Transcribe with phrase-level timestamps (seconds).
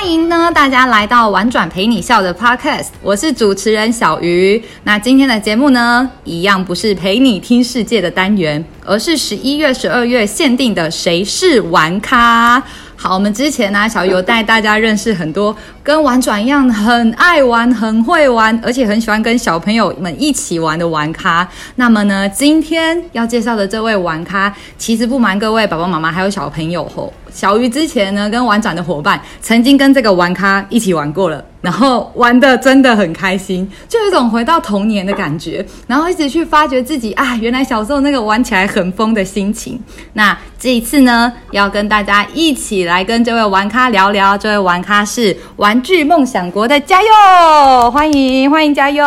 [0.00, 4.60] 欢迎呢大家来到玩转陪你笑的 Podcast，我是主持人小鱼。
[4.82, 12.62] 那今天的节目呢，一样不是陪你听世界的单元，而是十一月、十二月限定的谁是玩咖。
[12.96, 21.46] 好，我们之前呢、小鱼有带大家认识很多跟玩转一样很爱玩、很会玩，而且很喜欢跟小朋友们一起玩的玩咖。
[21.76, 31.44] 那么呢，今天要介绍的这位玩咖，其实不瞒各位爸爸妈妈还有小朋友吼，小鱼之前呢跟玩转的伙伴曾经跟这个玩咖一起玩过了。
[31.62, 39.78] 然后玩得真的很开心，就有一种回到童年的感觉，然后一直去发掘自己啊，原来小时候那个玩起来很疯的心情。
[40.14, 49.04] 那这一次呢，要跟大家一起来跟这位玩咖聊聊，这位玩咖是玩具梦想国的嘉佑，欢迎欢迎嘉佑。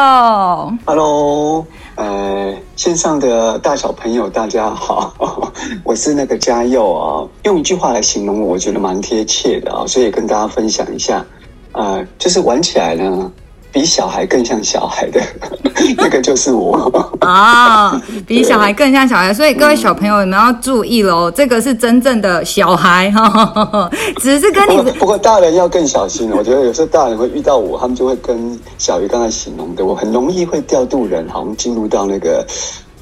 [0.85, 1.65] Hello，
[1.95, 5.13] 呃，线上的大小朋友大家好，
[5.85, 11.23] 我是那个嘉佑啊，用一句话来形容我，我觉得蛮贴切的啊，所以跟大家分享一下。
[11.73, 13.31] 呃，就是玩起来呢，
[13.73, 15.19] 比小孩更像小孩的
[15.97, 16.75] 那个就是我
[17.21, 23.89] 啊、哦，比小孩更像小孩，所以各位小朋友你们要注意喽，嗯、这个是真正的小孩哈，
[24.21, 32.45] 只是跟你不过，不过大人要更小心，我觉得有时候大人会遇到我，他们就会跟小鱼刚才形容的，我很容易会调度人，好像进入到那个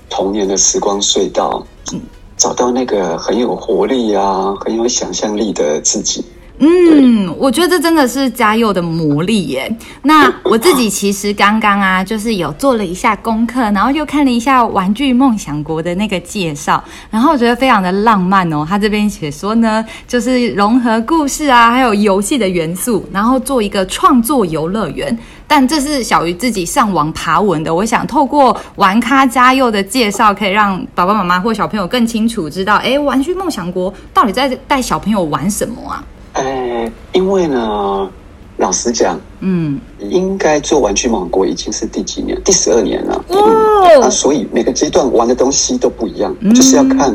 [0.10, 1.62] 童年的时光隧道，
[1.92, 2.00] 嗯，
[2.38, 6.24] 找到那个很有活力啊，很有想象力的自己。
[6.64, 9.76] 嗯，我觉得这真的是家佑的魔力耶。
[10.04, 18.64] 那我自己其实刚刚啊，就是有做了一下功课，然后又看了一下《玩具梦想国》的那个介绍，然后我觉得非常的浪漫哦。
[18.68, 25.18] 他这边写说呢，就是融合故事啊，还有游戏的元素，然后做一个创作游乐园。
[25.48, 36.04] 但这是小鱼自己上网爬文的，我想透过玩咖家佑的介绍，可以让爸爸妈妈或小朋友更清楚知道，哎，《玩具梦想国》到底在带小朋友玩什么啊？
[36.44, 38.10] 呃，因为呢，
[38.58, 42.42] 老实讲，嗯，应该做玩具梦想国已经是第几年？
[42.44, 43.24] 第十二年了。
[43.30, 47.14] 哦，那所以每个阶段玩的东西都不一样，嗯、就是要看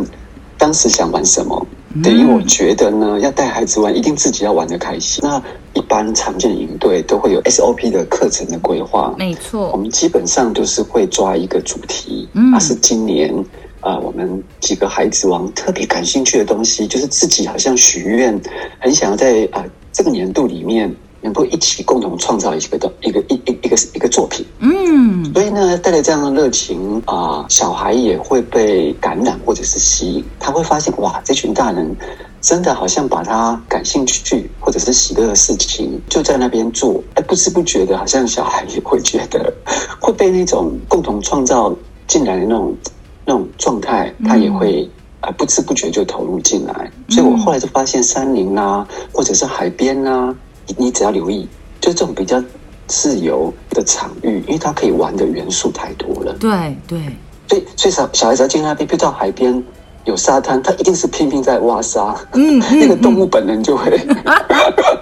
[0.56, 1.67] 当时想玩什么。
[1.95, 5.21] 嗯、对，因为我觉得呢，要带孩子玩，一定自己要玩的开心。
[5.23, 5.43] 那
[5.75, 9.71] 一般常见的营队都会有 SOP 的课程的规划，没错。
[9.73, 13.33] 我们基本上都是会抓一个主题，嗯，那是今年。
[13.87, 18.37] 啊、呃，我们几个孩子王特别感兴趣的东西，就是自己好像许愿，
[18.81, 24.45] 很想要在啊、呃、这个年度里面能够一起共同创造一个一个一一一个一个作品。
[24.59, 31.97] 嗯，所以呢，带着这样的热情啊、呃，小孩也会被感染或者是吸引，他会发现哇，这群大人
[32.41, 39.55] 真的好像把他感兴趣或者是喜乐的事情就在那边做，哎，不知不觉的，好像小孩也会觉得
[40.03, 41.73] 会被那种共同创造
[42.09, 42.77] 进来的那种。
[43.26, 44.88] 那种状态，他也会
[45.20, 50.32] 啊不知不觉就投入进来，嗯、所以我后来就发现山林啊，或者是海边啊，
[50.78, 51.48] 你只要留意，
[51.81, 52.42] 就这种比较
[52.87, 56.32] 自由的场域，因为它可以玩的元素太多了。
[56.38, 56.98] 对对，
[57.48, 59.62] 所以所以小小孩子要进那边，遇到海边
[60.04, 63.91] 有沙滩，他一定是拼命在挖沙，嗯， 那个动物本能就会，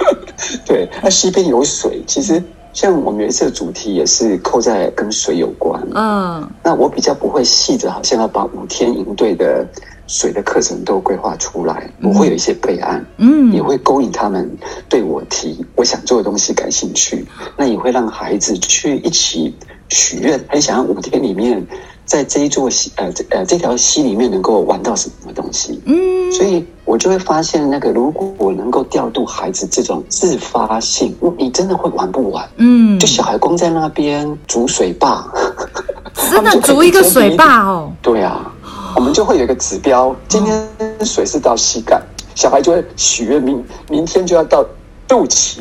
[0.64, 2.42] 对，那西边有水，其实。
[2.74, 9.66] 像我们有一次的主题也是扣在跟水有关，嗯，那我比较不会细的，好像要把五天营队的
[10.06, 14.50] 水的课程都规划出来，我会有一些备案，嗯，也会勾引他们
[14.88, 17.24] 对我提我想做的东西感兴趣，
[17.56, 19.54] 那也会让孩子去一起
[19.88, 21.66] 许愿，很想要五天里面。
[22.06, 25.80] 在这一座溪，呃，这呃这条溪里面能够玩到什么东西？
[25.86, 32.48] 嗯，所以我就会发现，那个如果我能够调度孩子这种自发性，你真的会玩不完。
[32.56, 35.26] 嗯，就小孩光在那边筑水坝，
[36.30, 37.90] 真的筑一个水坝哦。
[38.02, 38.52] 对啊，
[38.96, 40.68] 我们就会有一个指标，今天
[41.04, 42.00] 水是到膝盖，
[42.34, 44.64] 小孩就会许愿明明天就要到
[45.08, 45.60] 肚脐。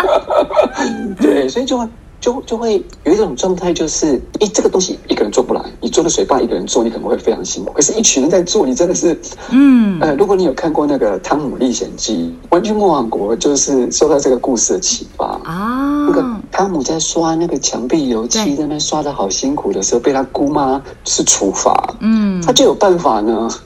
[1.18, 1.88] 对，所以就会。
[2.20, 7.72] 就就会有一种状态，就是，一，这个东西一个人做不来，你做的水坝一个人做，你可能会非常辛苦。
[7.72, 9.18] 可是，一群人在做，你真的是，
[9.50, 16.06] 嗯，呃，如果你有看过那个《汤姆历险记》，玩具梦王国就是受到这个故事的启发啊。
[16.06, 23.48] 那个汤姆在刷那个墙壁油漆，在那刷的好辛苦的时候，被他姑妈是处罚，嗯，他就有办法呢。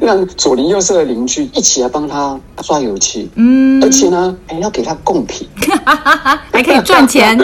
[0.00, 5.48] 让左邻右舍的邻居一起来帮他刷油漆，嗯，而且呢，还要给他贡品，
[6.52, 7.36] 还可以赚钱。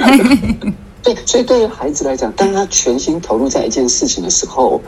[1.03, 4.81] 对，所以对于孩子来讲，当他全心投入在一件事情的时候，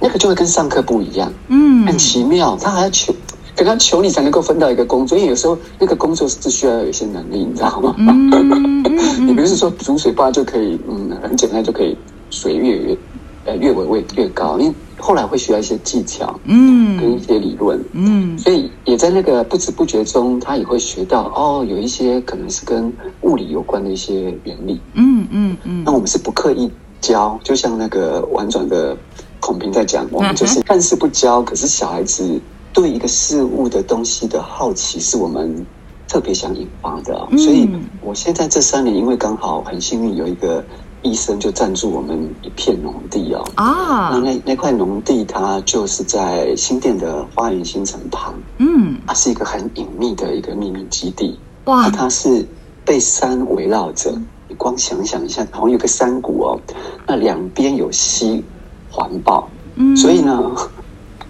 [0.00, 2.56] 那个就会跟上课不一样，嗯，很奇妙。
[2.60, 3.14] 他还要求，
[3.56, 7.94] 跟他求你才能够分到一个工作，因为有时候那个工作是需要有一些能力，你知道吗？
[7.98, 11.96] 嗯、你不是说煮水坝就可以，嗯，很简单就可以
[12.30, 12.98] 水越越
[13.44, 25.82] 呃越围越越高，因为后来会需要一些技巧，嗯，跟一些理论，嗯，所以也在那个不知不觉中，他也会学到哦，有一些可能是跟物理有关的一些原理，嗯嗯嗯。
[25.84, 26.70] 那我们是不刻意
[27.00, 28.96] 教，就像那个婉转的
[29.40, 32.40] 孔平在讲，我们就是看似不教，可是小孩子
[32.74, 35.64] 对一个事物的东西的好奇，是我们
[36.06, 37.14] 特别想引发的。
[37.38, 37.66] 所以
[38.02, 40.62] 我现在这三年，因为刚好很幸运有一个。
[41.06, 52.48] 医生就赞助我们一片农地哦，啊，那那那块农地它就是在新店的花园新城旁，嗯，它是一个很隐秘的一个秘密基地，哇，它是
[52.86, 54.18] 被山围绕着，
[54.48, 56.58] 你光想想一下，好像有个山谷哦，
[57.06, 58.42] 那两边有溪
[58.90, 60.56] 环抱，嗯，所以呢，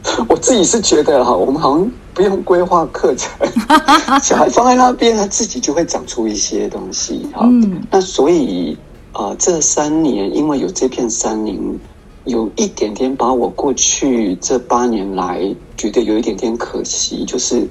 [0.28, 3.30] 我自己是觉得哈，我们好像不用规划课程，
[4.22, 8.76] 小孩放在那边，他自己就会长出一些东西，哈，嗯，那所以。
[9.16, 11.78] 啊、呃，这三年因为有这片山林，
[12.24, 17.64] 有一点点把我过去这八年来觉得有一点点可惜，就是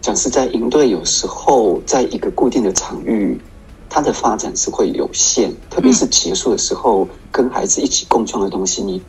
[0.00, 3.40] 讲是在营队有时候在一个固定的场域，
[3.88, 9.00] 它的发展是会有限，特别是结束的时候，跟孩子一起共创的东西，你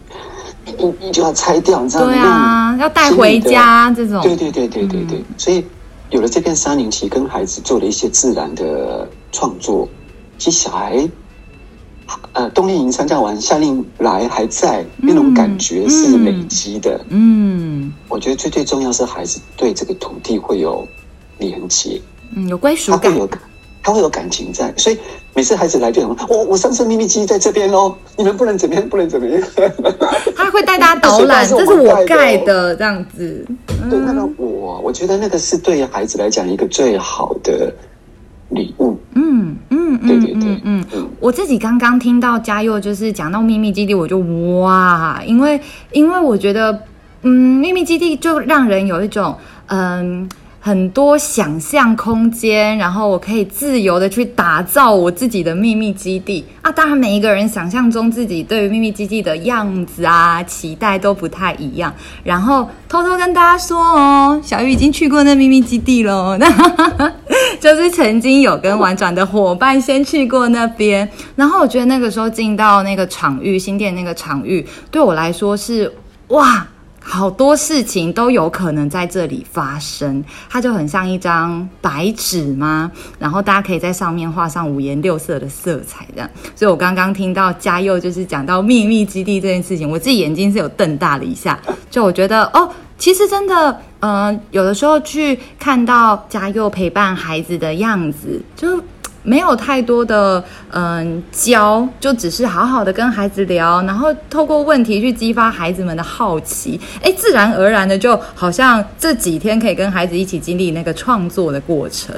[0.65, 2.11] 你你就要拆掉，你知道吗？
[2.11, 4.21] 对啊，要带回家这种。
[4.21, 5.65] 对对对对对对，所以
[6.09, 9.87] 有了这片山林，其实跟孩子做了一些自然的创作，
[10.37, 11.09] 其实小孩。
[12.33, 16.99] 呃，冬令营参加完，夏令来还在，那种感觉是累积的。
[17.09, 20.85] 嗯，嗯，我觉得最最重要是孩子对这个土地会有
[21.37, 21.99] 连接，
[22.35, 23.29] 嗯，有归属感，他会有
[23.83, 24.97] 他会有感情在，所以
[25.35, 29.41] 每次孩子来就讲，我我上次秘密基地在这边哦，你们不能怎么样，不能怎么样。
[30.35, 33.45] 他会带大家导览，这是我盖的这样子。
[33.89, 37.73] 对，那个我，我觉得那个是对孩子来讲一个最好的
[38.49, 38.97] 礼物。
[39.15, 41.09] 嗯嗯嗯，对对对，嗯嗯。
[41.19, 44.17] 我自己刚刚听到嘉佑就是讲到秘密基地，我就
[44.61, 45.59] 哇，因为
[45.91, 46.79] 因为我觉得，
[47.23, 49.35] 嗯，秘密基地就让人有一种
[49.67, 50.29] 嗯
[50.65, 56.71] 很多想象空间，然后我可以自由的去打造我自己的秘密基地啊。
[56.71, 61.93] 当然，每一个人想象中自己对于秘密基地的样子啊，期待都不太一样。
[62.23, 66.39] 然后偷偷跟大家说哦，小玉已经去过那秘密基地了。
[67.59, 75.93] 就是曾经有跟玩转的伙伴先去过那边，然后我觉得那个时候进到那个场域，新店那个场域，对我来说是
[76.29, 76.65] 哇，
[77.05, 82.89] 好多事情都有可能在这里发生，它就很像一张白纸吗？
[83.19, 86.29] 然后大家可以在上面画上五颜六色的色彩，这样。
[86.55, 91.59] 所以我刚刚听到嘉佑就是讲到秘密基地这件事情，我自己眼睛是有瞪大了一下，
[91.91, 92.69] 就我觉得哦。
[92.95, 98.81] 其实真的，嗯、呃，有的时候去看到嘉佑陪伴孩子的样子，就
[99.23, 112.13] 没有太多的嗯、教，就只是好好的跟孩子聊，然后透过问题去激发孩子们的好奇，哎，自然而然的就好像这几天可以跟孩子一起经历那个创作的过程。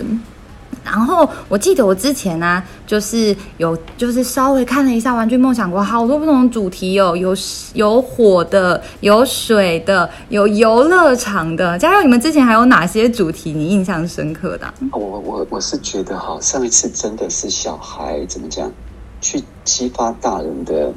[0.86, 7.36] 然后我记得我之前呢、啊，就是有就是稍微看了一下《玩具梦想国》，好多不同主题哦，有
[7.74, 11.78] 有火的，有水的，有游乐场的。
[11.80, 14.74] 嘉佑，你们之前还有哪些主题你印象深刻的？
[14.92, 18.72] 我我我是觉得哈，上一次真的是小孩怎么讲，
[19.20, 20.94] 去激发大人的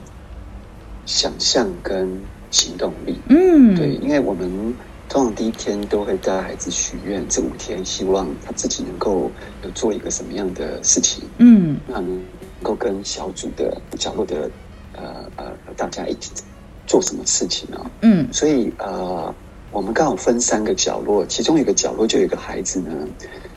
[1.07, 2.21] 想象跟
[2.51, 3.19] 行动力。
[3.29, 4.75] 嗯，对，因为我们。
[5.09, 9.31] 通常第一天都会带孩子许愿，这五天希望他自己能够
[9.65, 11.25] 有做一个什么样的事情。
[11.39, 12.23] 嗯，那能
[12.63, 14.51] 够跟小组的角落的
[14.93, 16.31] 呃呃大家一起
[16.87, 17.91] 做什么事情呢？
[18.03, 19.35] 嗯，所以呃，
[19.71, 22.91] 我们刚好分三个角落，其中一个角落就有一个孩子呢，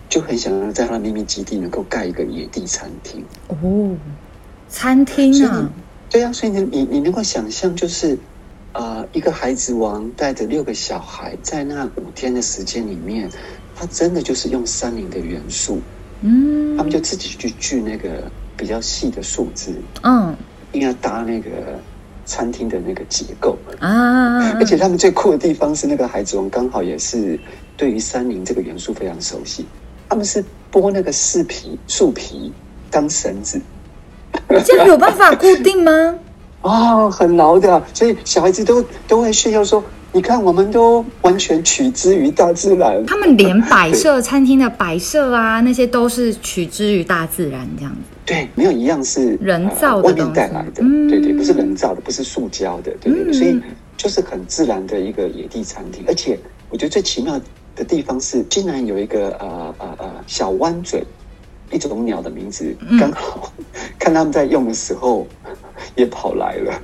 [0.08, 3.26] 就很想要在他的秘密基地能够盖一个野地餐厅。
[3.50, 3.94] 哦，
[4.70, 5.70] 餐厅啊？
[6.10, 8.18] 对啊，所以你你你能够想象就是。
[8.74, 13.30] 啊、呃，一个孩子王带着六个小孩，在那五天的时间里面，
[13.76, 15.82] 他真的就是用山林的元素，
[16.22, 19.74] 嗯，他们就自己去锯那个比较细的树枝，
[20.04, 20.36] 嗯，
[20.72, 21.50] 应该搭那个
[22.26, 24.54] 餐厅的那个结构啊。
[24.54, 27.38] 而且他们最酷的地方是，那个孩子王刚好也是
[27.76, 29.66] 对于山林这个元素非常熟悉，
[30.08, 32.54] 他们是剥那个树皮，树皮
[32.90, 33.60] 当绳子，
[34.64, 36.16] 这样有办法固定吗？
[36.62, 48.00] 哦，很牢的，所以小孩子都都会炫耀说：“你看，我们都完全取之于大自然。”他们连摆设餐厅的摆设啊，那些都是取之于大自然这样子。
[48.26, 50.84] 对，没有一样是人造的、呃、外面带来的。
[50.84, 53.24] 嗯、对对，不是人造的，不是塑胶的，对对。
[53.26, 53.60] 嗯、所以
[53.98, 56.04] 就是很自然的一个野地餐厅。
[56.08, 56.38] 而且
[56.70, 57.42] 我觉得最奇妙
[57.76, 61.04] 的地方是，竟然有一个呃呃呃小弯嘴，
[61.72, 63.66] 一种鸟的名字，刚好、嗯、
[63.98, 65.26] 看他们在用的时候。
[65.96, 66.82] 也跑来了，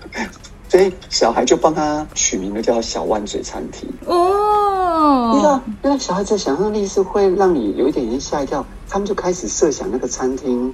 [0.70, 3.90] 所以小孩就帮他取名了叫小弯嘴餐厅。
[4.06, 5.32] 哦。
[5.34, 10.74] 你知道，因为小孩子想象力是会让你有一点点吓一跳，他们就开始设想那个餐厅，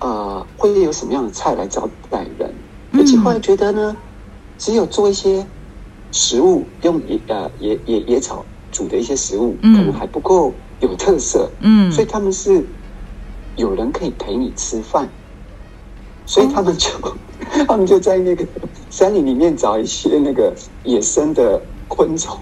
[0.00, 2.52] 呃，会有什么样的菜来招待人，
[2.92, 3.96] 而且后来觉得呢，
[4.58, 5.44] 只有做一些
[6.12, 12.64] 食物，用野呃野野野草煮的一些食物，可能还不够有特色，嗯，所以他们是
[13.56, 15.08] 有人可以陪你吃饭，
[16.26, 16.88] 所以他们就。
[17.68, 18.44] 他们就在那个
[18.90, 20.52] 山林里面找一些那个
[20.84, 22.38] 野生的昆虫，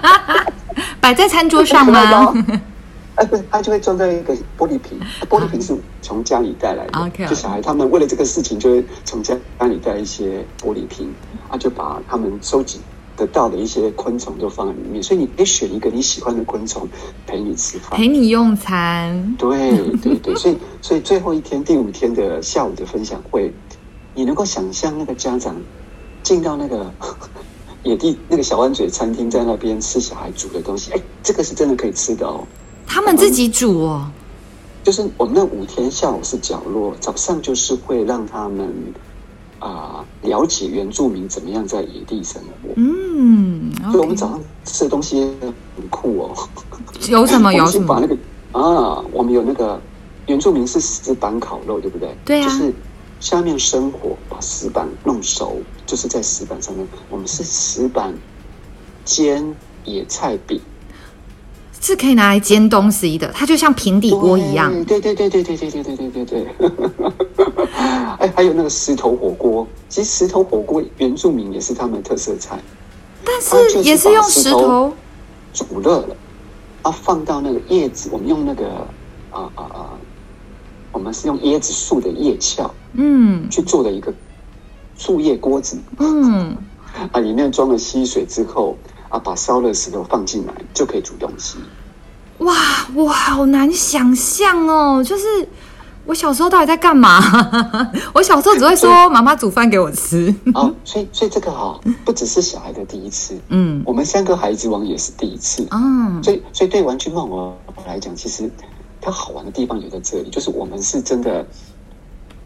[1.00, 2.34] 摆在餐桌上吗？
[3.16, 4.98] 哎， 不是，他就会装在一个玻璃瓶，
[5.28, 6.92] 玻璃瓶是从家里带来的。
[6.92, 7.28] Okay.
[7.28, 11.12] 就小孩他们为了这个事情，就会从家家里带一些玻璃瓶，
[11.48, 12.78] 啊，就把他们收集
[13.16, 16.86] 得到的一些昆虫都放在里面，所以你可以选一个你喜欢的昆虫
[17.26, 19.34] 陪你吃饭，陪你用餐。
[19.38, 19.72] 对
[20.02, 23.52] 对对，所以所以最后一天第五天的下午的分享会。
[24.16, 25.54] 你能够想象那个家长
[26.22, 26.90] 进到那个
[27.84, 32.42] 野地那个小弯嘴餐厅，在那边吃小孩煮的东西，哎，这个是真的可以吃的哦。
[32.86, 34.10] 他们自己煮哦，
[34.82, 38.72] 就是我们那五天下午是角落，早上就是会让他们
[39.60, 42.70] 啊、呃、了解原住民怎么样在野地生活。
[42.76, 45.30] 嗯，okay、所以我们早上吃的东西
[45.76, 46.34] 很酷哦。
[47.08, 47.52] 有什么？
[47.54, 47.86] 有什么？
[47.94, 48.16] 把那个
[48.52, 49.78] 啊，我们有那个
[50.26, 52.16] 原住民是石板烤肉，对不对？
[52.24, 52.44] 对啊。
[52.48, 52.72] 就是。
[53.18, 56.86] 下面生火，把石板弄熟，就是在石板上面。
[57.10, 58.14] 我们是石板
[59.04, 59.54] 煎
[59.84, 60.60] 野菜饼，
[61.80, 63.28] 是可以拿来煎东西的。
[63.32, 64.70] 它就像平底锅一样。
[64.84, 66.46] 对对对对对对对对对对对。
[68.18, 72.58] 哎，还有那个石头火锅，其实石头火锅原住民也是他们的特色菜，
[73.24, 74.92] 但是也是用石头
[75.52, 76.16] 煮热了，
[76.82, 78.68] 啊，放到那个叶子，我们用那个
[79.30, 79.90] 啊啊啊。
[80.96, 84.10] 我们是用椰子树的叶鞘，嗯，去做的一个
[84.96, 86.56] 树叶锅子，嗯，
[87.12, 88.78] 啊，里面装了溪水之后，
[89.10, 91.58] 啊，把烧热石头放进来，就可以煮东西。
[92.38, 92.54] 哇，
[92.94, 95.04] 我好难想象哦！
[95.04, 95.46] 就是
[96.06, 97.20] 我小时候到底在干嘛？
[98.14, 100.34] 我小时候只会说妈妈煮饭给我吃。
[100.54, 107.54] 啊，所以所以这个哈，不只是小孩的第一次， 嗯，我们三个孩子王也是第一次，嗯，所以所以对玩具梦我
[107.86, 108.50] 来讲，其实。
[109.06, 111.46] 它好玩的地方就在这里，就是我们是真的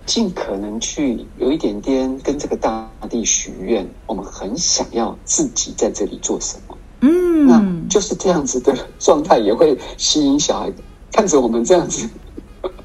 [0.05, 10.71] 尽可能去有一点点跟这个大地许愿，我们很想要自己在这里做什么，嗯，那就是这样子的状态也会吸引小孩
[11.11, 12.07] 看着我们这样子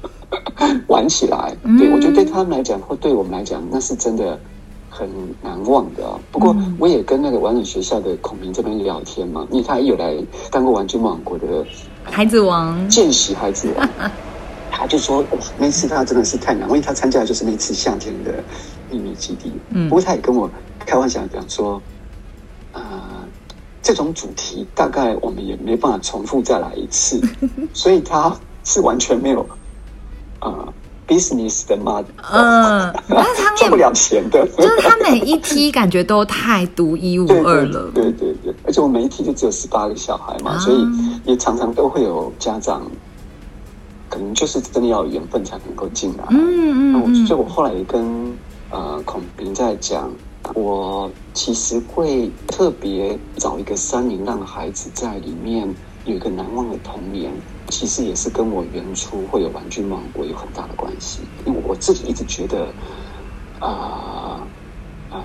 [0.88, 1.54] 玩起来。
[1.78, 4.40] 对，我觉得对他们来讲，或对我们来讲，那是真的
[4.88, 5.06] 很
[5.42, 6.18] 难忘的。
[6.32, 10.16] 不过我也跟那个玩人学校的孔明这边聊天嘛，因为他也有来
[10.50, 11.62] 当过玩具梦王国的。
[12.10, 12.88] 孩子王。
[12.88, 13.88] 见习孩子王，
[14.70, 18.32] 他就说：“哇，那次他真的是太难，因为他参加的就是那次夏天的
[18.90, 19.52] 秘密基地。
[19.70, 21.80] 嗯，不过他也跟我开玩笑讲说，
[22.72, 23.28] 啊、呃，
[23.82, 27.20] 这种主题大概我们也没办法重复再来一次，
[27.74, 28.34] 所以他
[28.64, 29.42] 是完全没有
[30.40, 30.74] 啊、呃、
[31.06, 40.86] business 的 model，嗯，那他赚不了钱的，就是他每一梯感觉都太独一无二了，对对，对对对，而且我每一梯就只有十八个小孩嘛，啊、所以。”
[41.26, 42.88] 也常常都会有家长，
[44.08, 46.24] 可能就是真的要有缘分才能够进来。
[46.30, 48.32] 嗯嗯，嗯，所以我后来也跟
[48.70, 50.08] 呃孔明在讲，
[50.54, 55.68] 我其实会特别找一个山林，让孩子在里面
[56.06, 57.32] 有一个难忘的童年。
[57.68, 62.66] 其实也是跟我原初会有玩具梦王国有很大的关系，因为我自己一直觉得，
[63.58, 64.46] 啊、
[65.10, 65.18] 呃、啊。
[65.18, 65.24] 呃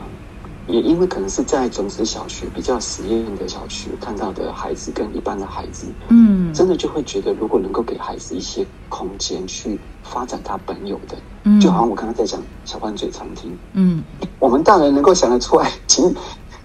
[0.67, 14.03] 也因为可能是在种子小学比较实验的小学看到的孩子跟一般的孩子，嗯，真的就会觉得，如果能够给孩子一些空间去发展他本有的，嗯，就好像我刚刚在讲小弯嘴餐厅，嗯，
[14.39, 16.15] 我们大人能够想得出来，请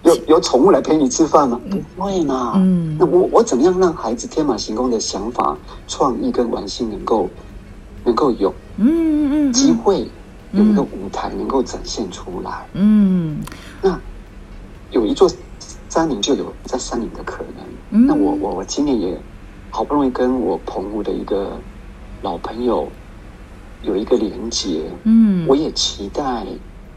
[0.06, 1.60] 有有宠物来陪你吃饭吗？
[1.70, 7.28] 不会嘛，嗯，那我我怎么样让孩子天马行空的想法、创意跟玩性能够
[8.04, 10.08] 能够有，嗯嗯嗯，机会。
[10.52, 13.38] 有一个舞台能够展现出来，嗯，
[13.82, 14.00] 那
[14.90, 15.28] 有一座
[15.90, 17.66] 山林就有在山林的可能。
[17.90, 19.20] 嗯、那我我我今年也
[19.70, 21.60] 好不容易跟我澎湖的一个
[22.22, 22.88] 老朋友
[23.82, 26.22] 有一个连接，嗯，我也期待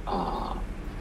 [0.05, 0.57] 啊、呃，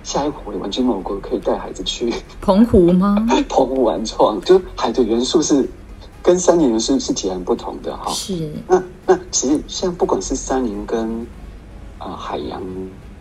[0.09, 2.11] 下一回玩具梦王国可以带孩子去
[2.41, 3.15] 澎湖吗？
[3.47, 5.69] 澎湖玩创，就海的元素是
[6.23, 8.11] 跟山林元素是截然不同的哈。
[8.11, 11.21] 是，那那其实像不管是山林跟
[11.99, 12.59] 啊、呃，海洋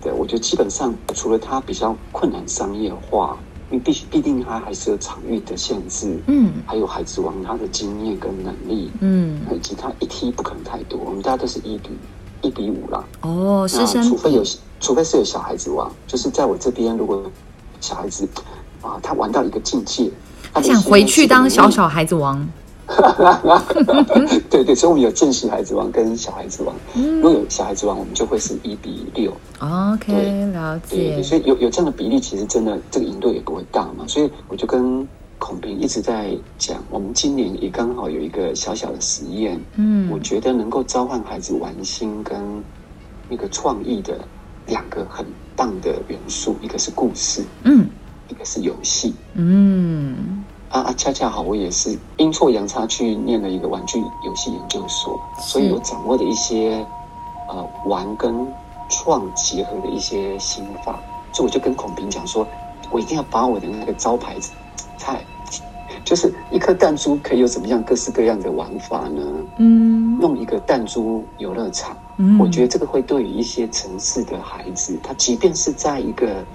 [0.01, 3.37] 的，我觉得基本上除了它比较困难商业化，
[3.69, 11.89] 因为必须必定它还是有场域的限制，嗯，还有孩子王他的经验跟能力，嗯，以及他一梯不可能太多，我们大家都是一比
[12.43, 14.41] 一比五啦，哦，是，除非有
[14.79, 17.23] 除非是有小孩子玩，就是在我这边，如果
[17.81, 18.27] 小孩子
[18.81, 20.09] 啊，他玩到一个境界，
[20.53, 22.47] 他想回去当小小孩子王。
[24.49, 26.73] 对对，所以我们有正式孩子王跟小孩子王。
[26.95, 29.29] 嗯如果有小孩子王，我们就会是一比六。
[29.59, 30.13] OK，
[30.53, 30.95] 了解。
[30.95, 34.05] 对对，所以有有这样的比例，其实真的这个赢度也不会大嘛。
[34.07, 35.05] 所以我就跟
[35.37, 39.59] 孔平一直在讲，我们今年也刚好有一个小小的实验。
[39.75, 42.39] 嗯，我觉得能够召唤孩子玩心跟
[43.27, 44.17] 那个创意的
[44.67, 47.89] 两个很棒的元素，一个是故事，嗯，
[48.27, 50.43] 一个是游戏，嗯。
[50.69, 56.85] 啊啊，恰恰好，我也是阴错阳差去念了一个玩具游戏研究所，所以我掌握的一些
[57.47, 58.45] 呃玩跟
[58.89, 60.99] 创结合的一些心法，
[61.31, 62.45] 所以我就跟孔平讲说，
[62.91, 64.35] 我一定要把我的那个招牌
[64.97, 65.23] 菜，
[66.07, 69.21] 就是一颗弹珠可以有怎么样各式各样的玩法呢？
[69.57, 76.45] 嗯，弄一个弹珠游乐场，嗯，我觉得这个会对于一些城市的孩子，他即便是在一个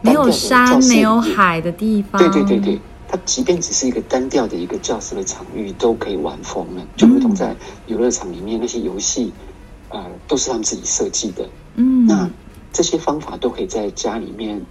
[0.00, 2.80] 没有山没有海的地方，对对对对。
[3.06, 7.54] 他即便只是一个单调的一个教室的场域，都可以玩疯了，就如同在
[7.86, 9.30] 游乐场里面那些游戏，
[9.90, 11.46] 呃，都是他们自己设计的。
[11.74, 12.30] 嗯，那
[12.72, 14.64] 这些方法都可以在家里面，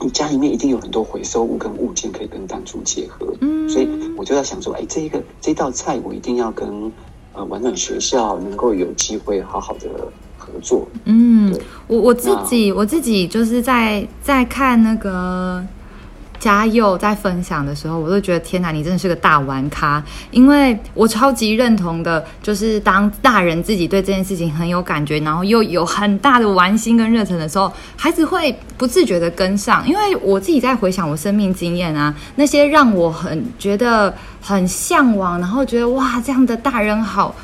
[0.00, 3.34] 你家里面一定有很多回收物跟物件可以跟弹珠结合。
[3.40, 6.92] 嗯，所以我就在想说，哎，这一个这道菜我一定要跟
[7.32, 9.88] 呃玩转学校能够有机会好好的
[10.36, 10.86] 合作。
[11.04, 11.52] 嗯，
[11.86, 15.64] 我我自己我自己就是在在看那个。
[16.38, 20.02] 嘉佑在分享的时候，我都觉得天哪，你真的是个大玩咖！
[20.30, 29.86] 因为我超级认同的，就是当大人自己对这件事情很有感觉，然后又有很大的玩心跟热忱的时候，孩子会不自觉的跟上。
[29.88, 37.34] 因为我自己在回想我生命经验啊，那些让我很觉得很向往，然后觉得哇，这样的大人好。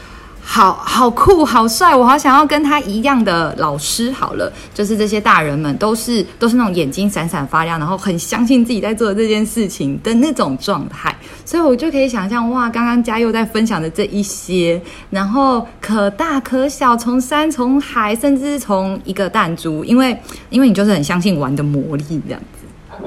[0.46, 1.96] 好好酷，好帅！
[1.96, 4.12] 我好想要跟他一样的老师。
[4.12, 11.16] 好了，就是这些大人们都是都是那种眼睛闪闪发亮，然后很相信自己在做的这件事情的那种状态。
[11.44, 20.16] 所以我就可以想象，哇，刚刚嘉佑在分享的这一些，然后可大可小，从山从海，甚至从一个弹珠，因为
[20.50, 22.40] 因为你就是很相信玩的魔力这样。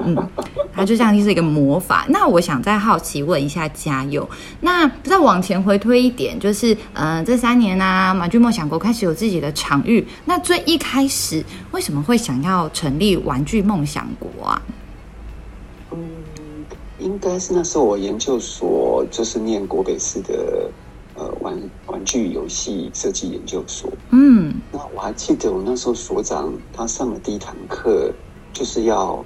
[0.04, 0.16] 嗯，
[0.72, 2.06] 它就像是一个魔法。
[2.08, 4.28] 那我想再好奇问一下嘉佑，
[4.60, 10.06] 那再往前回推一点，就是呃，这三年啊，玩具梦想国开始有自己的场域。
[10.26, 14.62] 那最一开始为什么会想要成立玩具梦想国啊？
[15.90, 15.98] 嗯，
[16.98, 20.70] 应该是那时候我研究所就是念国北市的
[21.16, 23.90] 呃玩玩具游戏设计研究所。
[24.10, 28.12] 嗯，那我还记得我那时候所长他上了第一堂课，
[28.52, 29.24] 就是要。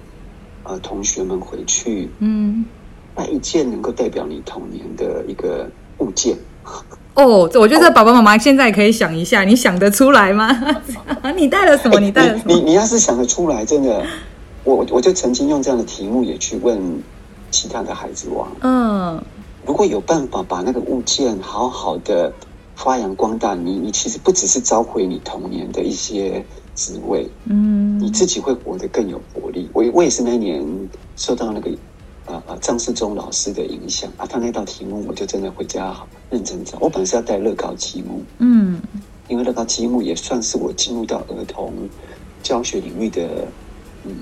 [0.64, 2.64] 呃，同学们回去，嗯，
[3.14, 6.36] 带一件能够代表你童年的一个物件。
[7.14, 10.48] 哦，我觉得爸爸妈妈现在可以想一下，你想得出来吗？
[11.36, 12.00] 你带了什么？
[12.00, 12.54] 你带了什么？
[12.54, 14.02] 你你，你要是想得出来，真的，
[14.64, 16.80] 我我就曾经用这样的题目也去问
[17.50, 18.48] 其他的孩子王。
[18.60, 19.22] 嗯，
[19.66, 22.32] 如果有办法把那个物件好好的
[22.76, 26.44] 发扬光大，你你其实不只是召回你童年的一些。
[26.74, 29.68] 滋味，嗯，你自己会活得更有活力。
[29.72, 30.64] 我我也是那一年
[31.16, 31.70] 受到那个
[32.26, 35.94] 啊啊张世忠老师的影响啊，他那道题目我就真的回家
[36.30, 36.78] 认真找。
[36.80, 38.80] 我本来是要带乐高积木，嗯，
[39.28, 41.72] 因为乐高积木也算是我进入到儿童
[42.42, 43.46] 教学领域的
[44.04, 44.12] 嗯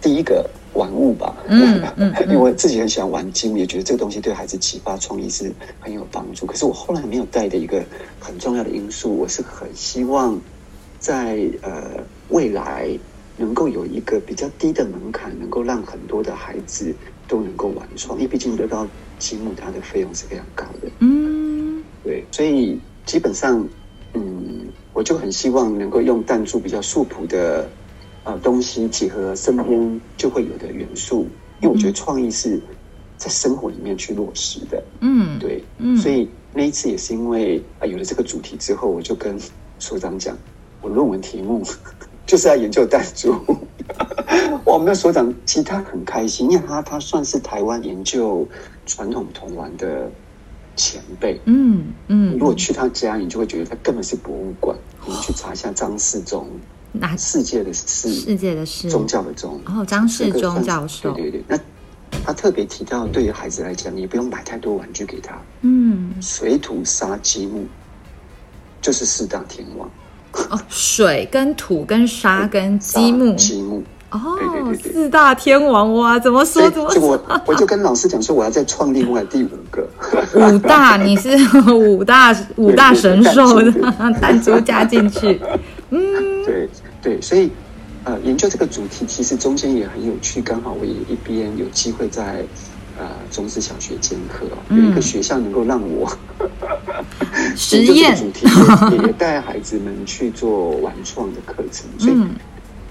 [0.00, 1.34] 第一个玩物吧。
[1.48, 1.82] 嗯
[2.22, 6.44] 因为我自己很喜欢玩积木，也觉得这个东西对孩子启发创意是很有帮助。
[6.44, 7.82] 可是我后来没有带的一个
[8.20, 10.38] 很重要的因素，我是很希望。
[10.98, 12.98] 在呃未来
[13.36, 20.90] 能够有一个比较低的门槛，能够让很多的孩子都能够玩创，因为毕竟得到积木它的费用是非常高的。
[21.00, 23.68] 嗯，对，所以基本上，
[24.14, 27.70] 嗯，我就很希望能够用弹珠比较素朴的
[28.24, 31.30] 呃东西，结合身边就会有的元素，
[31.60, 32.60] 因为我觉得创意是
[33.16, 34.84] 在生活里面去落实的。
[35.00, 39.38] 嗯，对，嗯，所以那一次也是因为啊、呃、有了这个主题之后，我就跟
[39.78, 40.36] 所长讲。
[40.80, 41.62] 我论文题目
[42.26, 43.34] 就是要研究弹珠，
[44.64, 48.46] 我们的所长其实他很开心，因为他他算是台湾研究
[48.86, 50.10] 传统童玩的
[50.76, 51.40] 前辈。
[51.46, 54.76] 嗯嗯，如果去他家，你就会觉得他根本是博物馆。
[55.06, 56.46] 你去查一下张世忠，
[56.92, 59.58] 那世界的世，世界的世，宗教的宗。
[59.64, 61.12] 哦，张世忠教授。
[61.14, 61.58] 对对对，那
[62.22, 65.40] 他特别提到，对于孩子来讲，你也不用买太多玩具给他。
[65.62, 67.66] 嗯，水土沙积木
[68.82, 69.90] 就是四大天王。
[70.32, 73.82] 哦，水跟土跟沙跟积木，积木。
[74.10, 77.00] 哦，对对对对，四大天王哇，怎么说怎么说？
[77.02, 79.86] 我我就跟老师讲说，我要再创另外第五个。
[80.34, 81.28] 五大，你是
[81.70, 83.70] 五大五大神兽的
[84.18, 85.38] 弹珠加进去，
[85.90, 86.68] 嗯，对，
[87.02, 87.50] 对，所以
[88.04, 90.40] 呃，研究这个主题其实中间也很有趣。
[90.40, 92.42] 刚好我也一边有机会在
[92.98, 98.46] 呃中式小学兼课，有一个学校能够让我、嗯、实验主题
[98.92, 101.86] 也，带孩子们去做玩创的课程。
[101.98, 102.30] 所以、嗯、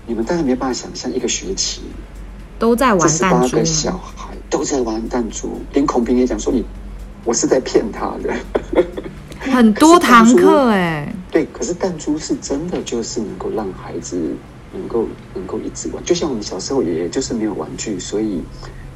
[0.08, 1.82] 你们当然没办法想象，一个学期
[2.58, 6.66] 都在玩弹珠，八个小孩都在玩弹珠，连孔平也讲说你。
[7.26, 8.34] 我是在骗他的，
[9.52, 14.34] 很多堂课哎，对，可是弹珠是真的，就是能够让孩子
[14.72, 18.42] 能够能够一直玩，就像我们小时候，也就是没有玩具，所以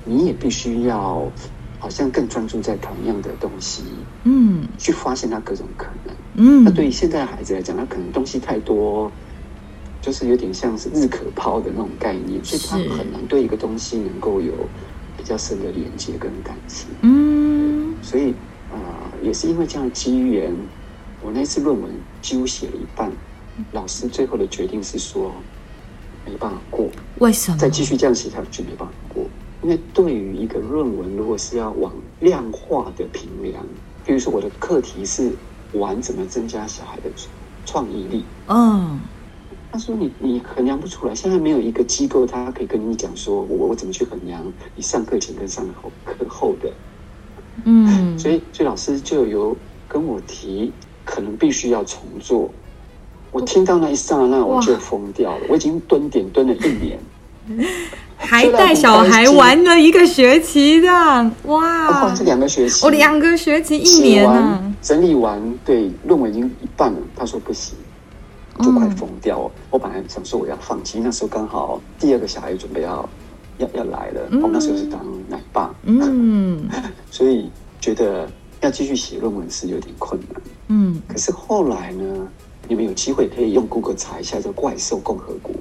[0.05, 1.31] 你也必须要
[1.79, 3.83] 好像更专注在同样的东西，
[4.23, 9.11] 嗯，去发现它各种可能，嗯，那对于现在的孩子来讲，他可能东西太多，
[10.01, 14.53] 就是有点像是日可抛的那种概念，所以他很难对一个东西能够有
[15.17, 17.95] 比较深的连接跟感情，嗯。
[18.03, 18.33] 所以，
[18.71, 18.79] 呃，
[19.21, 20.51] 也是因为这样的机缘，
[21.21, 23.11] 我那次论文几乎写了一半，
[23.73, 25.31] 老师最后的决定是说
[26.25, 26.87] 没办法过。
[27.19, 27.57] 为什么？
[27.59, 29.23] 再继续这样写下去没办法过，
[29.63, 33.63] 因为对于一个论文，如果是要往量化的评量，
[34.06, 35.32] 比如说我的课题是
[35.74, 37.10] 玩怎么增加小孩的
[37.65, 39.00] 创意力，嗯，
[39.71, 44.41] 他说你你衡量不出来，现在没有一个机构，他可以跟你讲说我我怎么去衡量
[44.76, 45.65] 你上课前跟上
[46.04, 46.71] 课后的。
[47.65, 49.56] 嗯，所以，所以老师就有
[49.88, 50.71] 跟我提，
[51.06, 52.50] 可能必须要重做。
[53.32, 55.45] 我听到那一刹那，我就疯掉了。
[55.50, 57.00] 我已经蹲点蹲了一年，
[58.21, 62.05] 还带小孩玩了一个学期，这样哇！
[62.07, 66.99] 哦，这两个学期，我两个学期一年啊，整理完，对，论文已经一半了。
[67.15, 67.75] 他说不行，
[68.62, 69.51] 就快疯掉了。
[69.69, 73.07] 我本来想说我要放弃，那时候刚好第二个小孩准备要。
[73.57, 76.67] 要要来了，我那时候是当奶爸，嗯，
[77.12, 77.47] 所以
[77.79, 78.27] 觉得
[78.62, 80.99] 要继续写论文是有点困难，嗯。
[81.07, 82.27] 可是后来呢，
[82.67, 85.54] 你们有机会可以用 Google 查一下这个怪兽共和国，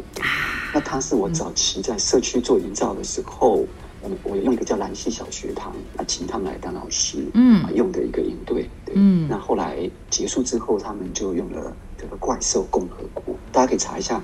[0.72, 3.66] 那他是我早期在社区做营造的时候，
[4.00, 9.26] 我我用一个叫蓝溪小学堂啊，请他们来当老师，嗯，用的一个营队，嗯。
[9.28, 14.22] 那后来结束之后，他们就用了这个怪兽共和国，大家可以查一下。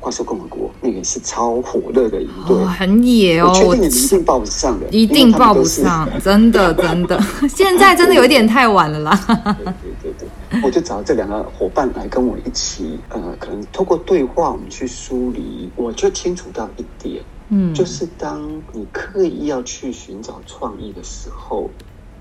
[0.00, 3.48] 怪兽共和国那个是超火热的一对，哦，很野哦。
[3.48, 7.20] 我确定你一定报不上的，一定报不上，真的真的。
[7.50, 9.54] 现在真的有一点太晚了啦。
[9.58, 9.87] 对对
[10.18, 15.70] 对对，我就找这两个伙伴来跟我一起，呃，可能透过对话，我们去梳理。
[15.76, 21.70] 我就清楚到一点，嗯，就是当你刻意要去寻找创意的时候，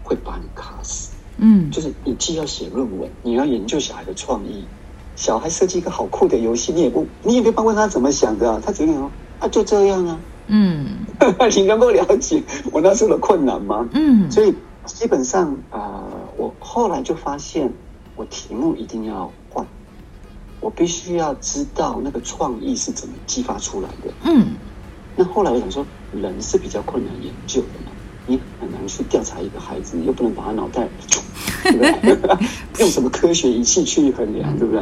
[0.03, 1.11] 会把你卡死。
[1.37, 4.63] 嗯，就是你既要写论文，你要研究小孩的创意。
[5.15, 9.47] 小孩设计一个好酷的游戏，你也不，你也没办法问他怎么想的，他只能说啊？
[9.47, 10.19] 就这样啊。
[10.47, 10.85] 嗯，
[11.55, 13.87] 你能够了解我那时候的困难吗？
[13.93, 14.53] 嗯，所以
[14.85, 17.71] 基本上啊、呃，我后来就发现，
[18.15, 19.65] 我题目一定要换，
[20.61, 24.13] 我必须要知道那个创意是怎么激发出来的。
[24.23, 24.55] 嗯，
[25.15, 27.91] 那后来我想说，人是比较困难研究的嘛，
[28.27, 30.87] 你很难去调查一个孩子，又不能把他脑袋，
[31.63, 32.37] 对不对？
[32.79, 34.81] 用什么科学仪器去衡量，对不对？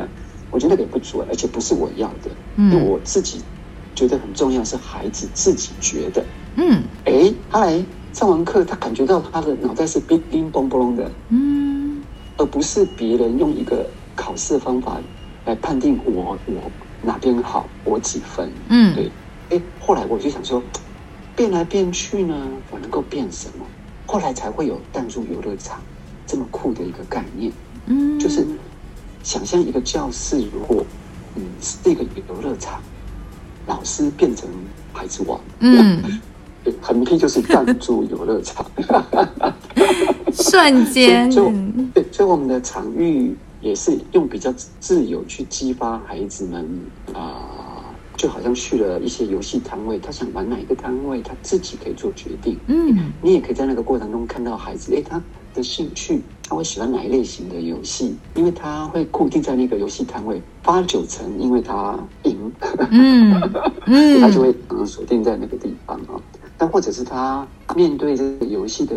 [0.51, 3.41] 我觉得那个也不足，而且不是我要的，因为我自己
[3.93, 6.23] 觉得很重要，是孩子自己觉得，
[6.55, 7.83] 嗯，哎，他来
[8.15, 12.01] 上完课，他感觉到他的脑袋是乒乒乓乓的，嗯，
[12.37, 15.01] 而不是别人用一个考试方法
[15.45, 16.71] 来判定我我
[17.03, 19.11] 哪边好，我几分，嗯，对，
[19.49, 20.63] 哎，后来我就想说，
[21.35, 23.65] 变来变去呢，我能够变什么？
[24.05, 25.81] 后来才会有弹珠游乐场
[26.25, 27.51] 这么酷的一个概念，
[27.87, 28.47] 嗯，就是。
[29.23, 30.85] 想象一个教室，如果
[31.35, 32.79] 嗯是一个游乐场，
[33.65, 34.47] 老师变成
[34.93, 36.11] 孩子王，嗯，对，
[36.81, 38.65] 横批就是弹珠游乐场，
[40.33, 41.51] 瞬间，就
[41.93, 46.63] 对，所以我们的场域也是用比较自由去激发孩子们
[47.13, 47.83] 啊、呃，
[48.17, 55.21] 就好像去了一些游戏摊位，他想玩哪一个摊位，他自己可以做决定，嗯，你也可以在那个过程中看到孩子，哎，他
[55.53, 56.21] 的兴趣。
[56.47, 58.15] 他会喜欢哪一类型的游戏？
[58.35, 62.51] 因为他会固定在那个游戏摊位，八九成因为他赢，
[62.91, 63.41] 嗯，
[63.87, 66.21] 嗯 他就会嗯锁定在那个地方啊。
[66.57, 68.95] 但或者是他面对这个游戏的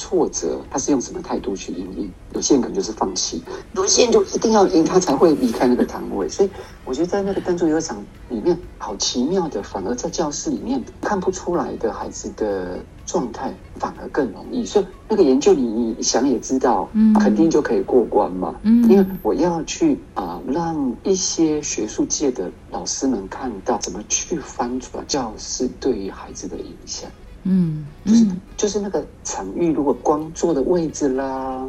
[0.00, 2.08] 挫折，他是用什么态度去应对？
[2.32, 3.42] 有些人可能就是放弃，
[3.74, 6.26] 有些人就一定要赢，他才会离开那个摊位。
[6.26, 6.48] 所以
[6.86, 12.78] 我觉得在那个弹珠游乐场里面，好奇妙的，反而在教室里面看不出来的孩子的。
[13.06, 15.66] 状态反而更容易，所以那个研究你
[15.98, 18.54] 你想也知道，嗯，肯定就可以过关嘛。
[18.62, 27.10] 嗯，因为我要去啊、呃，让一些学术界的老师们看到怎么去翻转教室对于孩子的影响。
[27.44, 28.26] 嗯，就是
[28.56, 31.66] 就是那个场域，如果光坐的位置啦，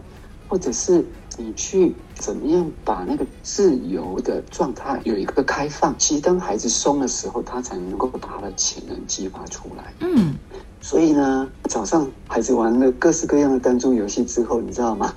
[0.47, 1.05] 或者是
[1.37, 5.95] 你去怎么样把那个自由的状态有一个开放？
[5.97, 9.93] 其实当孩子松的时候，他才能够把他的潜能激发出来。
[10.01, 10.33] 嗯，
[10.81, 15.13] 所以呢，早上孩子玩了各式各样的弹珠游戏之后，你知道吗？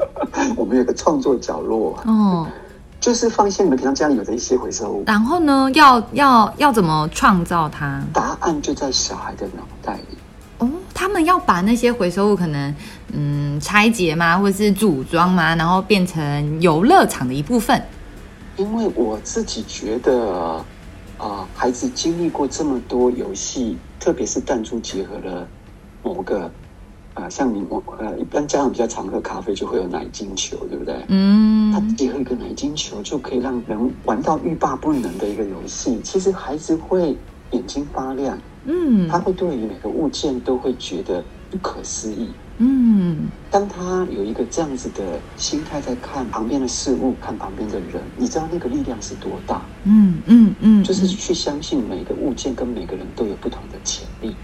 [0.56, 2.46] 我们有个创作角落哦，
[3.00, 5.04] 就是放一些你们平常家里有的一些回收物。
[5.06, 8.02] 然后呢，要要要怎么创造它？
[8.12, 10.18] 答案就在小孩的脑袋里。
[10.58, 12.74] 哦，他们要把那些回收物可能
[13.12, 17.80] 嗯拆解吗，或者是组装吗，然后变成游乐场的一部分。
[18.56, 20.64] 因为我自己觉得啊、
[21.18, 25.46] 呃，孩子经历过这么多游戏，特别是弹珠结合了
[26.02, 26.50] 某个啊、
[27.18, 31.04] 呃，像你我呃，一般家长比较常喝咖啡，就会有奶精球，对不对？
[31.08, 36.00] 嗯，他结合一个奶精球，就可以让人玩到欲罢不能的一个游戏。
[36.04, 37.18] 其实孩子会
[37.50, 38.38] 眼睛发亮。
[38.64, 42.30] 嗯，他会对于每个物件都会觉得不可思议。
[42.58, 49.60] 嗯，当他有一个这样子的心态在看旁边的事物，看旁边的人，你知道那个力量是多大？
[49.84, 54.36] 嗯嗯嗯，就是去相信每个物件跟每个人都有不同的潜力。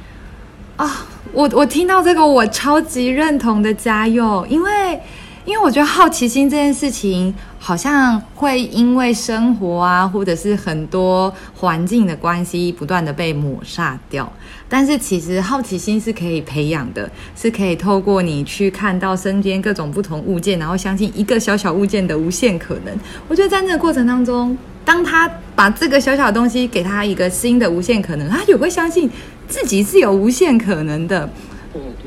[0.76, 5.00] 啊，我我听到这个，我超级认同的家佑，因为。
[5.46, 14.32] 因为我觉得好奇心这件事情，好像会因为生活啊，或者是很多环境的关系，不断的被抹杀掉。
[14.70, 22.98] 但是其实好奇心是可以培养的，是可以透过你去看到身边各种不同物件，然后相信一个小小物件的无限可能。
[23.28, 29.10] 我觉得在那个过程当中，当他把这个小小的东西给他一个新的无限可能，他也会相信
[29.48, 31.28] 自己是有无限可能的。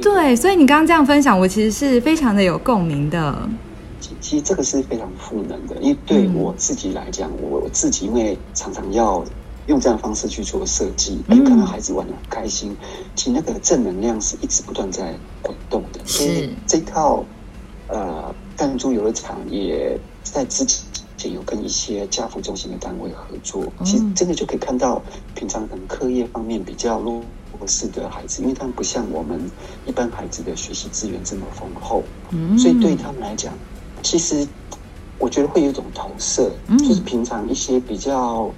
[0.02, 3.50] 对，所以你刚刚这样分享，我其实是非常的有共鸣的。
[4.22, 9.24] 其实这个是非常赋能的，因为对我自己来讲，嗯、我自己因为常常要
[9.66, 12.76] 用这样的方式去做设计，哎、嗯，看到孩子玩的很开心，
[13.16, 16.00] 其实那个正能量是一直不断在滚动的。
[16.06, 17.26] 是，所以这套
[17.88, 20.66] 呃弹珠游乐场也在之
[21.18, 25.02] 前有跟一些家扶中心的单位合作，嗯、其实真的就可以看到
[25.36, 27.22] 平常可能课业方面比较弱。
[27.60, 29.50] 合适的孩子，因为他们不像我们
[29.88, 33.52] 一般孩子的学习资源这么丰厚，嗯，所以对他们来讲，
[34.04, 34.48] 其实
[35.18, 38.52] 我觉得会有一种投射，嗯，就是平常一些比较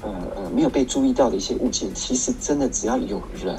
[0.00, 3.56] 呃呃没有被注意到的一些物件，其实真的只要有人，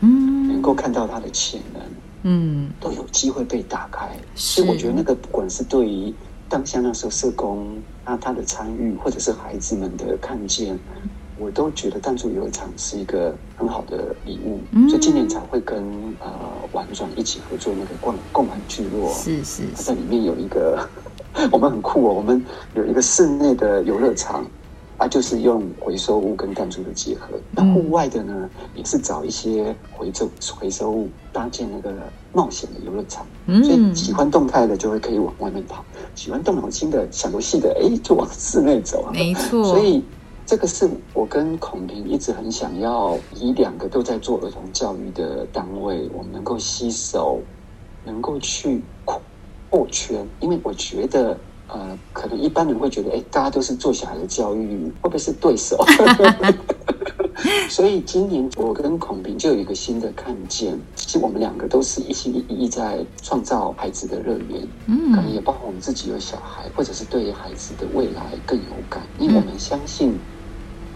[0.00, 1.82] 嗯，能够看到他的潜能，
[2.24, 4.10] 嗯，都有机会被打开。
[4.34, 6.12] 所以我觉得那个不管是对于
[6.54, 7.66] 当下那时候社工
[8.04, 10.78] 啊他的参与，或者是孩子们的看见。
[11.36, 15.82] 我都觉得弹珠游乐场是一个很好的礼物，嗯、所以今年才会跟
[16.20, 16.30] 呃
[16.70, 20.88] 玩转一起合作那个共共玩聚落，是是，在里面有一个
[21.50, 22.40] 我们很酷哦，我们
[22.76, 24.46] 有一个室内的游乐场
[25.04, 27.28] 啊，就是用回收物跟弹珠的结合。
[27.50, 31.94] 那户、嗯、外的呢，也是找一些回收回收物搭建那个
[32.32, 33.26] 冒险的游乐场。
[33.46, 39.12] 嗯，所以喜欢动态的就会可以往外面跑，喜欢动脑筋的小游戏的，哎，就往室内走啊。
[39.12, 40.02] 没 错，所以。
[40.46, 47.40] 这个是我跟孔平一直很想要，以两个都在做儿童教育的单位，我们能够携手，
[48.04, 48.82] 能够去
[49.70, 50.28] 扩圈。
[50.40, 51.34] 因为我觉得，
[51.68, 55.84] 呃，可能一般人会觉得，哎，大家都是做小孩的教育，会不会是对手？
[57.68, 70.18] 所以今年我跟孔平就有一个新的看见，其实我们两个都是一心一意在创造孩子的乐园，嗯，可能也包括我们自己有小孩，或者是对孩子的未来更有感，因为我们相信。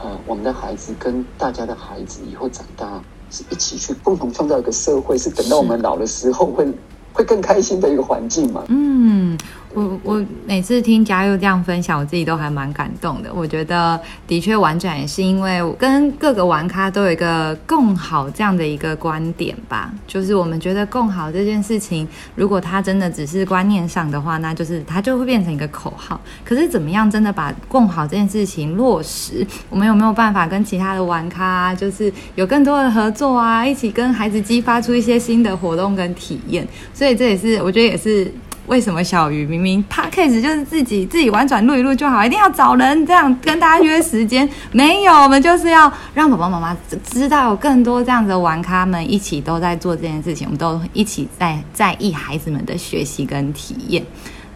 [0.00, 3.02] 呃，我们的孩子跟大家的孩子以后长大，
[3.32, 6.64] 是一起去共同创造一个社会，是等到我们老的时候会
[7.12, 8.62] 会更开心的一个环境嘛？
[8.68, 9.36] 嗯。
[9.74, 13.32] 我我每次听嘉佑这样分享，我自己都还蛮感动的。
[13.32, 26.18] 我觉得的确玩转也是因为跟各个玩咖都有一个共好这样的一个观点吧，就是我们觉得共好这件事情，如果它真的只是观念上的话，那就是它就会变成一个口号。
[26.44, 29.46] 可是怎么样真的把共好这件事情落实？
[29.68, 36.66] 我们有没有办法跟其他的玩咖，就是有更多的合作啊，一起跟孩子激发出一些新的活动跟体验？
[36.94, 38.32] 所以这也是我觉得也是。
[38.68, 44.46] 为什么小鱼明明 Podcast 就是自己自己玩转录一录就好，一定要找人这样跟大家约时间？
[44.72, 54.04] 没有，我们就是要让爸爸妈妈知道更多这样子的玩咖们一起都在做这件事情，我们都一起在在意孩子们的学习跟体验。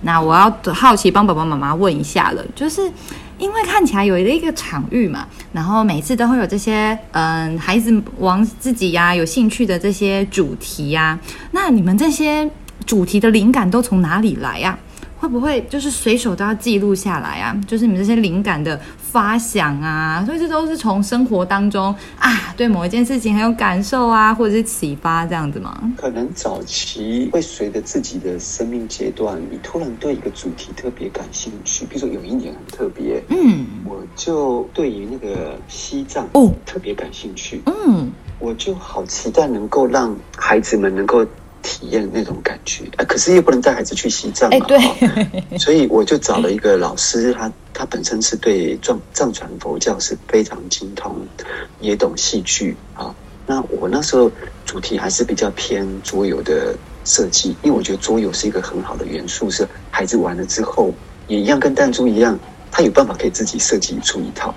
[0.02, 2.82] 那我要好奇帮爸爸妈妈问一下了，就是
[3.38, 11.18] 因为看起来有一个场域嘛，然后每次都会有这些嗯孩子往自己呀、有兴趣的这些主题呀、
[11.52, 12.50] 那你们这些。
[12.86, 14.78] 主题的灵感都从哪里来呀？
[15.18, 17.56] 会不会就是随手都要记录下来啊？
[17.68, 25.80] 就是你们这些灵感的发想啊，所以这都是从生活当中啊，对某一件事情很有感受啊，或者是启发这样子吗？
[25.96, 41.24] 可能早期会随着自己的生命阶段，你突然对一个主题特别感兴趣，比如说有一年很特别，嗯，我就对于那个西藏哦特别感兴趣，嗯，我就好期待能够让孩子们能够。
[41.62, 51.14] 体验那种感觉，啊，可是又不能带孩子去西藏嘛，对，所以我就找了一个老师，他他本身是对藏藏传佛教是非常精通，
[51.80, 53.14] 也懂戏剧啊。
[53.46, 54.30] 那我那时候
[54.64, 60.92] 主题还是比较偏桌游的设计，因为我觉得桌游是一个很好的元素，是孩子玩了之后
[61.28, 62.38] 也一样跟弹珠一样，
[62.70, 64.54] 他有办法可以自己设计出一套。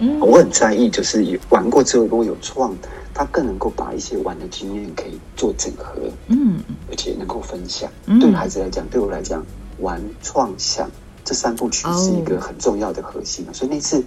[0.00, 2.76] 嗯，我很在意，就是玩过之后如果有创。
[3.18, 5.92] 他更能够把一些玩的经验可以做整合，
[6.28, 7.90] 嗯，而且能够分享。
[8.06, 9.44] 嗯、对孩子来讲，对我来讲，
[9.80, 10.88] 玩、创、想
[11.24, 13.44] 这三部曲是一个很重要的核心。
[13.48, 14.04] 哦、所以那次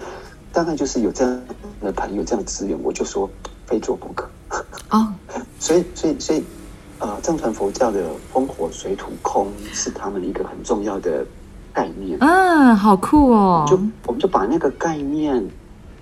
[0.54, 1.42] 大概就是有这样
[1.82, 3.30] 的朋友、这样的资源，我就说
[3.66, 4.30] 非做不可。
[4.92, 5.14] 哦，
[5.60, 6.42] 所以，所以，所以，
[7.00, 11.26] 呃，藏传佛教的风火水土空是他们一个很重要的
[11.74, 12.18] 概念。
[12.22, 13.66] 嗯，好酷哦！
[13.68, 15.36] 就我们就把那个概念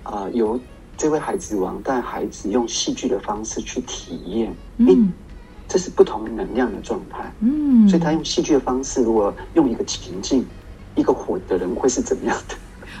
[0.04, 0.60] 啊、呃、由。
[1.00, 5.10] 这位孩子王带孩子用戏剧的方式去体验，嗯，
[5.66, 10.44] 这是不同能量的状态，嗯，所以他用戏剧的方式，如果用一个情境，
[10.94, 12.54] 一个火的人会是怎么样的？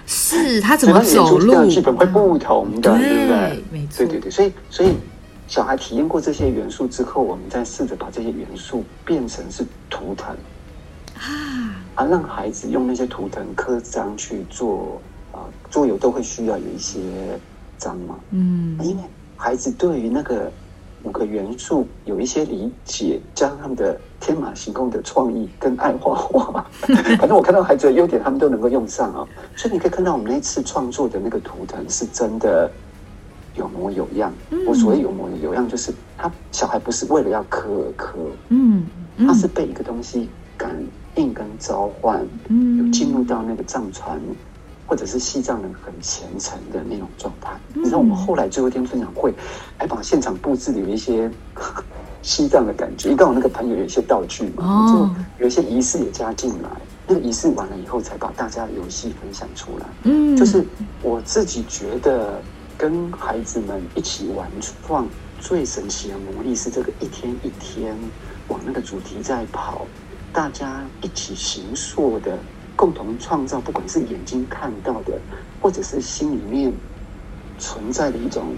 [0.06, 1.66] 是他怎么走路？
[1.68, 3.64] 剧本会不同的，对，对不对？
[3.70, 4.94] 没错，对对对，所以所以
[5.46, 10.34] 小孩体验过这些元素之后，我们再试着把这些元素变成是图腾
[11.18, 14.98] 啊，啊，让孩子用那些图腾刻章去做
[15.32, 16.98] 啊，桌游都会需要有一些。
[17.80, 19.02] 脏嘛，嗯，因为
[19.36, 20.52] 孩子对于那个
[21.02, 26.64] 五个元素有一些理解，加上他们的天马行空的创意跟爱画画，
[27.18, 29.26] 反正我看到孩子的优点，他们都能够用上啊。
[29.56, 32.70] 所以你可以看到我们那次创作的那个图腾是真的
[33.56, 34.30] 有模有样。
[34.68, 38.14] 我所谓有模有样，就是他小孩不是为了要刻而刻，
[38.50, 38.86] 嗯，
[39.26, 40.70] 他是被一个东西感
[41.14, 44.20] 应跟召唤，嗯，有进入到那个藏传。
[44.90, 49.32] 或者是西藏人很虔诚的那种状态，你知道，我们后来最后一天分享会，
[49.78, 51.30] 还把现场布置的有一些
[52.22, 56.68] 西藏的感觉，因为刚好那个朋友有一些道具嘛，就有一些仪式也加进来。
[57.06, 59.86] 那个仪式完了以后，才把大家的游戏分享出来。
[60.02, 60.66] 嗯，就是
[61.04, 62.42] 我自己觉得，
[62.76, 64.50] 跟孩子们一起玩
[64.84, 65.06] 创
[65.38, 67.96] 最神奇的魔力是这个一天一天
[68.48, 69.86] 往那个主题在跑，
[70.32, 72.36] 大家一起行塑的。
[72.80, 75.20] 共同创造，不管是眼睛看到的，
[75.60, 76.72] 或者是心里面
[77.58, 78.56] 存在的一种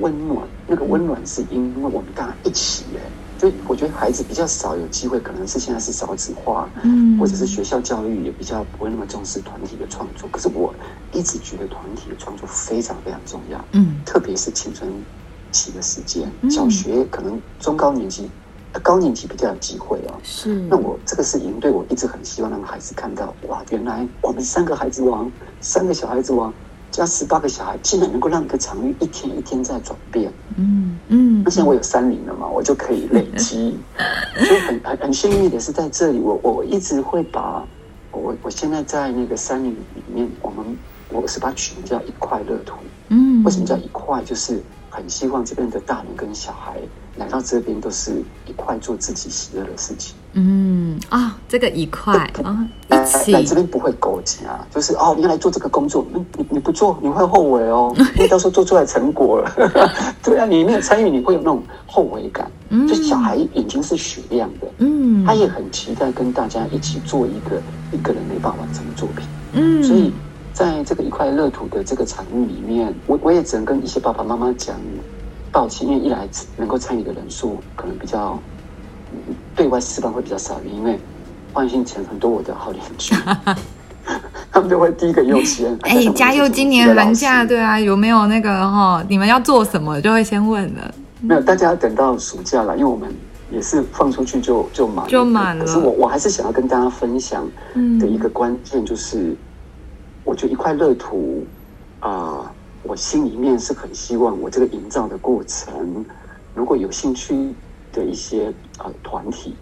[0.00, 0.48] 温暖。
[0.66, 3.02] 那个温暖是因为我们大家一起耶。
[3.38, 10.26] 所以我觉得孩子比较少有机会，可能是现在是少子化，嗯，或者是学校教育也比较不会那么重视团体的创作。
[10.30, 10.74] 可是我
[11.12, 14.90] 一直觉得团体的创作非常非常重要，嗯，特别是青春
[15.52, 18.30] 期的时间，小学可能中高年级。
[18.80, 20.54] 高年级比较有机会哦，是。
[20.68, 26.52] 那我这个是营队，我一直很希望让孩子看到，哇，原来我们三个孩子王，三个小孩子王
[26.90, 30.32] 加十八个小孩，竟然能够让一个场域一天一天在转变。
[30.56, 31.42] 嗯嗯。
[31.44, 33.78] 那现在我有三零了嘛，我就可以累积。
[34.36, 37.64] 所以很很很幸运的是，在这里，我我一直会把
[38.10, 40.76] 我我现在在那个三零里面，我们
[41.10, 42.76] 我是把它取名叫一块乐土。
[43.10, 43.44] 嗯。
[43.44, 44.20] 为什么叫一块？
[44.24, 44.60] 就是
[44.90, 46.76] 很希望这边的大人跟小孩。
[47.16, 50.14] 来到这边都是一块做自己喜乐的事情。
[50.36, 52.58] 嗯啊、哦，这个一块啊、哦，
[52.90, 59.50] 一起来这边不会勾结啊，就是哦，你要来做这个工作，你你你不做你会后悔哦， 因为到时候做出来成果了，
[60.24, 62.50] 对啊，你没有参与，你会有那种后悔感。
[62.70, 67.62] 嗯，就小孩眼睛是雪亮的，嗯，他也很期待跟大家一起做一个
[67.92, 69.24] 一个人没办法完成的作品。
[69.52, 70.12] 嗯，所以
[70.52, 74.74] 在这个一块乐土的这个场域里面，我我也只能跟一些爸爸妈妈讲。
[75.54, 78.36] 抱歉，因为一来能够参与的人数可能比较
[79.54, 80.98] 对外释放会比较少，因为
[81.52, 83.14] 换新前很多我的好邻居，
[84.50, 85.72] 他们就会第一个优先。
[85.82, 86.48] 哎、欸，嘉佑！
[86.48, 89.00] 今年寒假对啊，有没有那个哈？
[89.08, 90.00] 你们要做什么？
[90.00, 90.92] 就会先问了。
[91.20, 93.08] 没有，大家要等到暑假了，因为我们
[93.52, 95.64] 也是放出去就就满就满了。
[95.64, 97.48] 可是我我还是想要跟大家分享
[98.00, 99.36] 的一个关键就是，嗯、
[100.24, 101.46] 我觉得一块乐土
[102.00, 102.10] 啊。
[102.10, 102.50] 呃
[102.86, 106.04] 我心里面是很希望，我这个营造的过程，
[106.54, 107.54] 如果有兴趣
[107.92, 109.56] 的一些呃团体，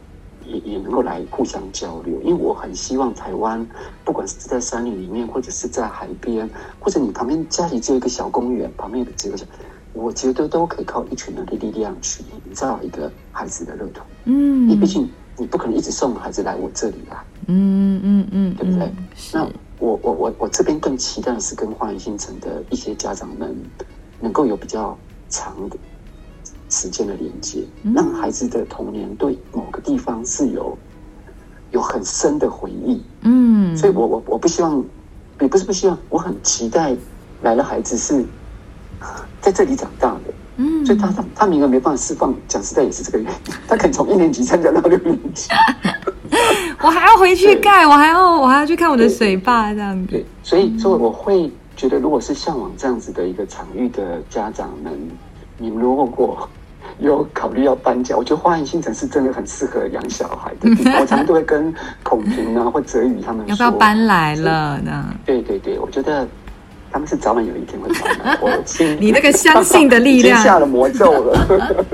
[0.44, 2.20] 也也能够来互相交流。
[2.22, 3.64] 因为我很希望台湾，
[4.04, 6.50] 不管是在山里里面，或者是在海边，
[6.80, 9.46] 或者你旁边家里只有一个小公园，旁边有个这个小，
[9.92, 14.02] 我觉得都可以靠一群人的力量去营造一个孩子的乐土。
[14.24, 15.08] 嗯，因为毕竟
[15.38, 17.24] 你不可能一直送孩子来我这里啊。
[17.46, 18.92] 嗯嗯嗯，对不对？
[19.32, 19.48] 那。
[19.82, 23.52] 我我我我这边更期待的是跟花园新城的一些家长们
[24.20, 24.96] 能够有比较
[25.28, 25.76] 长的
[26.70, 30.78] 时间的连接，让孩子的童年对某个地方是有
[31.72, 33.02] 有很深的回忆。
[33.22, 34.84] 嗯，所以我我我不希望，
[35.40, 36.96] 也不是不希望，我很期待
[37.42, 38.24] 来了孩子是
[39.40, 40.34] 在这里长大的。
[40.58, 43.38] 嗯，所以他他他名额没办法释放，讲实在也是这个原因。
[43.66, 45.48] 他可以从一年级参加到六年级，
[46.82, 50.08] 我还要回去盖，我还要我还要去看我的水坝这样子。
[50.10, 54.92] 对，所以所以我会觉得，如果是向往这样子的一个场域的家长们，
[55.58, 56.48] 你们如果
[56.98, 60.92] 有考虑要搬家，我觉得花园新城是真的很适合养小孩的地方。
[61.00, 61.72] 我常常都会跟
[62.02, 65.14] 孔平啊或哲宇他们说，要不要搬来了呢？
[65.24, 66.26] 对对对，我觉得
[66.90, 68.38] 他们是早晚有一天会搬的。
[68.42, 68.50] 我
[69.00, 71.84] 你那个相信的力量 下了魔咒了。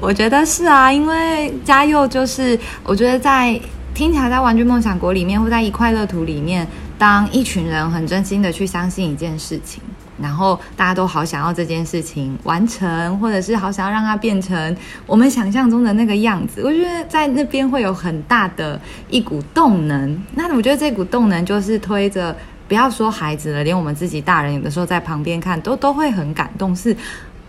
[0.00, 3.60] 我觉得是啊，因为嘉佑就是，我觉得在
[3.98, 6.64] 听起来在玩具梦想国里面，或在一块乐土里面，
[6.96, 9.82] 当一群人很真心的去相信一件事情。
[10.22, 16.62] 然后大家都好想要这件事情完成，或者是好想要让它变成我们想象中的那个样子。
[16.64, 18.80] 我觉得在那边会有很大的
[19.10, 20.16] 一股动能。
[20.32, 22.32] 那我觉得这股动能就是推着，
[22.68, 26.74] 不要说孩子了，连我们自己大人有的时候在旁边看都都会很感动。
[26.76, 26.96] 是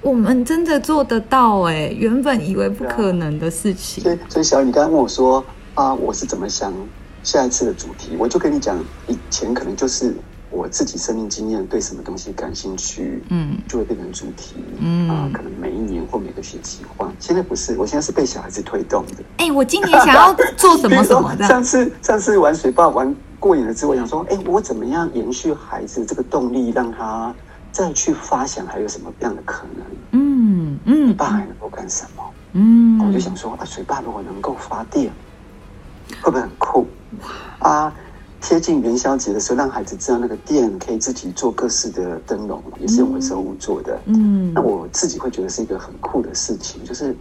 [0.02, 4.04] 我们真的做得到哎，原本以为不可能的事情。
[4.04, 5.46] 所以，所以小雨，你刚刚问我说
[5.80, 6.74] 啊，我是怎么想
[7.24, 8.18] 下一次的主题？
[8.20, 8.78] 我就跟你讲，
[9.08, 10.14] 以前可能就是。
[10.52, 17.08] 我自己生命经验对什么东西感兴趣，嗯，就会变成主题，嗯啊，可能每一年或每个学期换。
[17.20, 19.24] 现在不是，我现在是被小孩子推动的。
[19.38, 21.48] 哎、欸，我今年想要做什么 什么的。
[21.48, 27.32] 上次上次玩水坝玩过瘾了之后，我想说，哎、欸，我怎么样延续孩子这个动力，让他
[27.72, 29.86] 再去发想还有什么样的可能？
[30.14, 32.24] 嗯嗯，爸还能够干什么？
[32.54, 35.14] 嗯，我就想说，啊，水坝如果能够发电，
[36.22, 36.88] 会不会很酷？
[37.60, 37.94] 啊？
[38.42, 44.00] 贴近元宵节的时候，让孩子知道那个店可以自己做各式的灯笼，也是用回收物做的。
[44.06, 47.14] 嗯，那我自己会觉得是一个很酷的事情，就是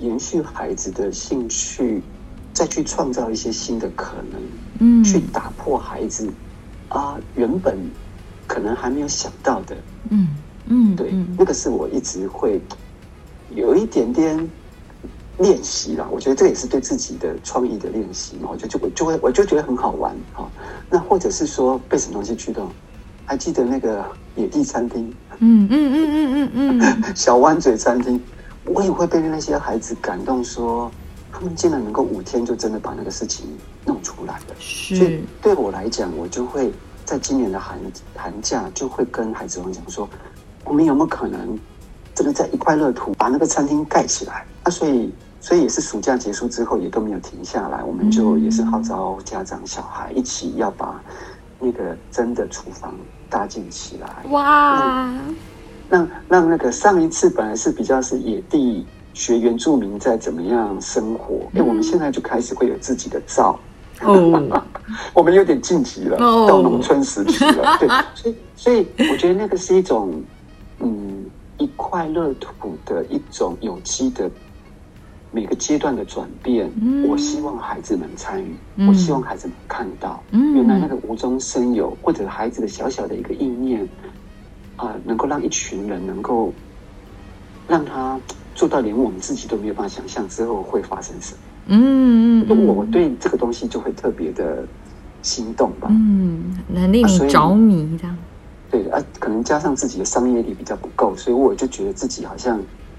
[0.00, 2.02] 延续孩子的兴趣，
[2.52, 4.40] 再去创造一些新的可能，
[4.80, 6.28] 嗯，去打破孩子
[6.90, 7.74] 啊原本
[8.46, 9.74] 可能还没有想到的。
[10.10, 10.28] 嗯
[10.66, 12.60] 嗯，对，那个是我一直会
[13.54, 14.36] 有一点点。
[15.38, 18.48] 练习啦，我觉得这也是对自己的创意的练习嘛。
[18.50, 20.48] 我就就就会，我就觉得很好玩哈。
[20.88, 22.70] 那或者是说被什么东西驱动？
[23.26, 24.04] 还记得那个
[24.36, 25.12] 野地餐厅？
[25.40, 28.18] 嗯嗯嗯嗯嗯嗯， 小湾嘴餐厅，
[28.64, 30.90] 我也会被那些孩子感动，说
[31.32, 33.46] 他们竟然能够五天就真的把那个事情
[33.84, 34.54] 弄出来了。
[34.58, 34.96] 是。
[34.96, 36.72] 所以对我来讲，我就会
[37.04, 37.78] 在今年的寒
[38.14, 40.08] 寒假就会跟孩子们讲说，
[40.64, 41.58] 我们有没有可能
[42.14, 44.46] 真的在一块乐土把那个餐厅盖起来？
[44.62, 45.12] 啊，所以。
[45.46, 51.00] 所以也是暑假结束之后也都没有停下来，我们就也是号召家长小孩一起要把
[51.60, 52.92] 那个真的厨房
[53.30, 54.08] 搭建起来。
[54.30, 55.08] 哇！
[55.88, 58.84] 让让那个上一次本来是比较是野地
[59.14, 63.56] 学原住民在怎么样生活，哎，我们现在就开始会有自己的灶。
[64.02, 64.60] 哦，
[65.14, 67.78] 我们有点晋级了，到农村时期了。
[67.78, 70.20] 对，所以所以我觉得那个是一种
[70.80, 71.24] 嗯
[71.56, 74.28] 一块乐土的一种有机的。
[75.36, 83.82] 每个阶段的转变，嗯、我希望孩子们参与，嗯、我希望孩子们看到，嗯、原来那个无中生有，或者孩子的小小的一个意念，
[84.76, 86.54] 啊、呃，能够让一群人能够
[87.68, 88.18] 让他
[88.54, 91.40] 做到，连我们自己都没有办法想象之后会发生什么。
[91.66, 94.66] 嗯嗯，我我对这个东西就会特别的
[95.20, 95.88] 心动吧。
[95.90, 98.16] 嗯，能令你着迷这样。
[98.70, 102.58] 对啊，可能加上自己的商业力比较不够，所以我就觉得自己好像。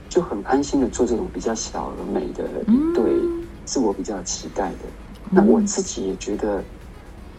[0.10, 3.12] 就很安心的做这种比较小而美的一对，
[3.66, 4.86] 是我比较期待的。
[5.30, 6.64] 那我自己也觉得，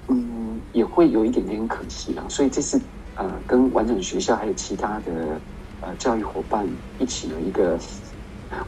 [0.09, 2.25] 嗯，也会有一点点可惜啦。
[2.29, 2.81] 所以这次
[3.15, 5.41] 呃，跟完整学校还有其他的
[5.81, 7.79] 呃教育伙伴一起有一个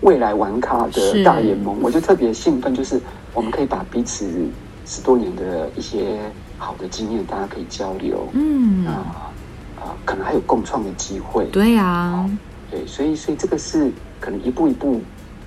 [0.01, 3.01] 未来玩咖的大联盟，我就特别兴奋，就是
[3.34, 4.51] 我们可以把彼此
[4.86, 9.30] 十多年的一些好的经验，大家可以交流，嗯啊
[9.76, 11.44] 啊，可能还有共创的机会。
[11.46, 12.28] 对呀。
[12.71, 13.91] 对，所以所以这个是
[14.21, 15.01] 可能一步一步，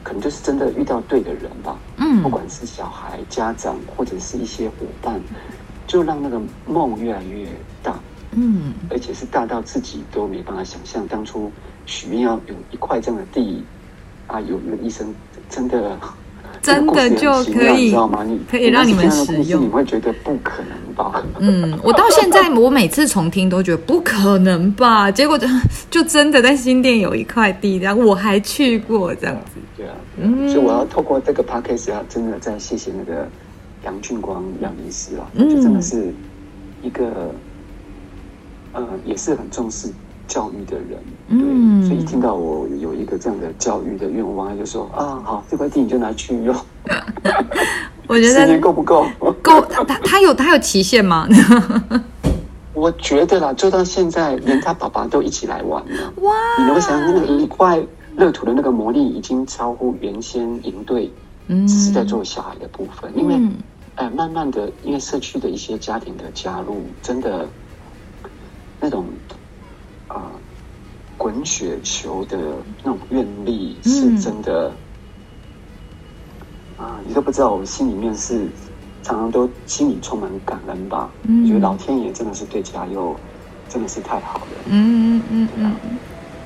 [0.04, 1.78] 可能就是真的遇到对的人吧。
[1.98, 5.22] 嗯，不管是小孩、家长或者是一些伙伴，
[5.88, 7.48] 就让那个梦越来越
[7.82, 7.98] 大。
[8.32, 11.52] 嗯，而且是大到自己都没办法想象，当初
[11.86, 13.64] 许愿要有一块这样的地
[14.28, 15.14] 啊，有那个医生
[15.50, 15.98] 真的。
[16.64, 17.94] 真的就可以，
[18.50, 21.22] 可以让你们使用，你会觉得不可能吧？
[21.40, 25.46] 嗯，我到现在我每次重听都觉得不可能吧，结果就
[25.92, 29.60] 就真的在新店有一块地，然后我还去过这样子。
[29.76, 33.28] 对啊，嗯，所以我要透过这个 podcast 要真的再谢谢那个
[33.84, 36.14] 杨俊光杨医师啊，就真的是
[36.82, 37.36] 一个
[38.72, 39.90] 呃，也是很重视
[40.28, 40.98] 教育的人，
[41.28, 42.73] 对，嗯、所以一听到我有
[43.04, 46.56] 一个这样的教育的愿望，他就说啊，好，这块地你就拿去用。
[48.08, 49.06] 我觉得 时间够不够？
[49.44, 51.28] 够，他他有他有期限吗？
[52.74, 56.14] 我觉得啦，就到现在，连他爸爸都一起来玩了。
[56.22, 56.34] 哇！
[56.58, 57.80] 你能想那个一块
[58.16, 61.12] 乐土的那个魔力，已经超乎原先营队，
[61.48, 63.40] 只是在做小孩的部分，嗯、因为。
[63.96, 67.48] 哎，慢慢的，因为社区的一些家庭的加入，真的
[68.80, 69.06] 那种
[70.08, 70.32] 啊、呃、
[71.24, 72.38] 滚雪球的
[72.84, 74.70] 那种愿力，是真的
[76.78, 78.46] 啊、你都不知道，我心里面是
[79.02, 81.10] 常常都心里充满感恩吧。
[81.26, 83.16] 嗯，觉得老天爷真的是对嘉佑
[83.70, 84.46] 真的是太好了。
[84.66, 85.98] 嗯嗯嗯嗯。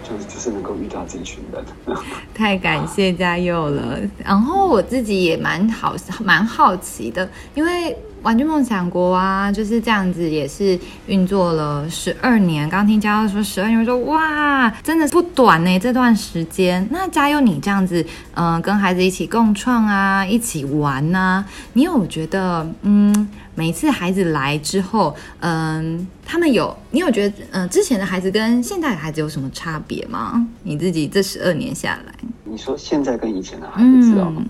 [0.03, 1.65] 就是就是能够遇到这群人，
[2.33, 3.99] 太感谢嘉佑了。
[4.23, 7.97] 然后我自己也蛮好蛮好奇的，因为
[8.27, 12.69] 玩具梦想国啊就是这样子，也是运作了十二年。
[12.69, 16.85] 刚听嘉佑说十二年，我说哇，真的不短呢这段时间。
[16.91, 23.29] 那嘉佑你这样子，嗯、呃，跟孩子一起共创啊，一起玩呐、啊，你有觉得嗯？
[23.55, 30.45] 每次孩子来之后，嗯，他们有你有觉得，嗯，之前的孩子跟现在的孩子有什么差别吗？
[30.63, 32.13] 你自己这十二年下来，
[32.43, 34.43] 你说现在跟以前的孩子，知道吗？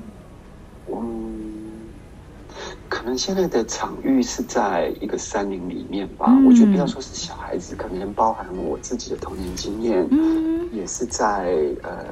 [0.92, 1.37] 嗯，
[2.90, 6.26] 可能现在的场域是在一个山林里面吧。
[6.30, 12.06] 嗯、我觉得不要说是小孩子，可能包含我自己的童年经验，嗯，也是在呃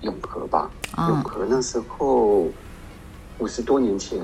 [0.00, 0.70] 永和吧。
[0.96, 2.46] 哦、永和那时候
[3.38, 4.20] 五十多年前。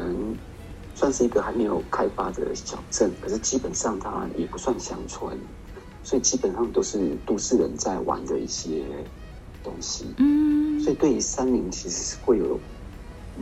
[0.96, 5.36] 算是一个还没有开发的小镇，可是基本上它也不算乡村，
[6.04, 8.84] 所以基本上都是都市人在玩的一些
[9.60, 10.14] 东西。
[10.18, 12.60] 嗯，所以对于山林其实是会有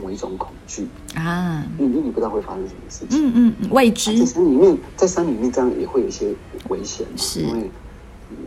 [0.01, 3.34] 某一种恐惧啊，因为你不知道会发生什么事情。
[3.34, 4.18] 嗯嗯，未知。
[4.18, 6.34] 在山里面，在山里面这样也会有一些
[6.68, 7.70] 危险，是因为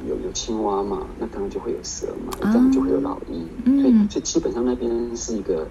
[0.07, 3.47] 有有青蛙嘛，那当然就会有蛇嘛，那当然就会有老鹰。
[3.65, 5.67] 嗯，所以就基本上那边是一个。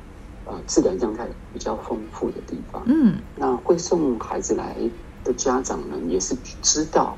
[0.46, 2.82] 呃，自然状态比较丰富的地方。
[2.84, 4.76] 嗯，那会送孩子来
[5.24, 7.16] 的家长呢，也是知道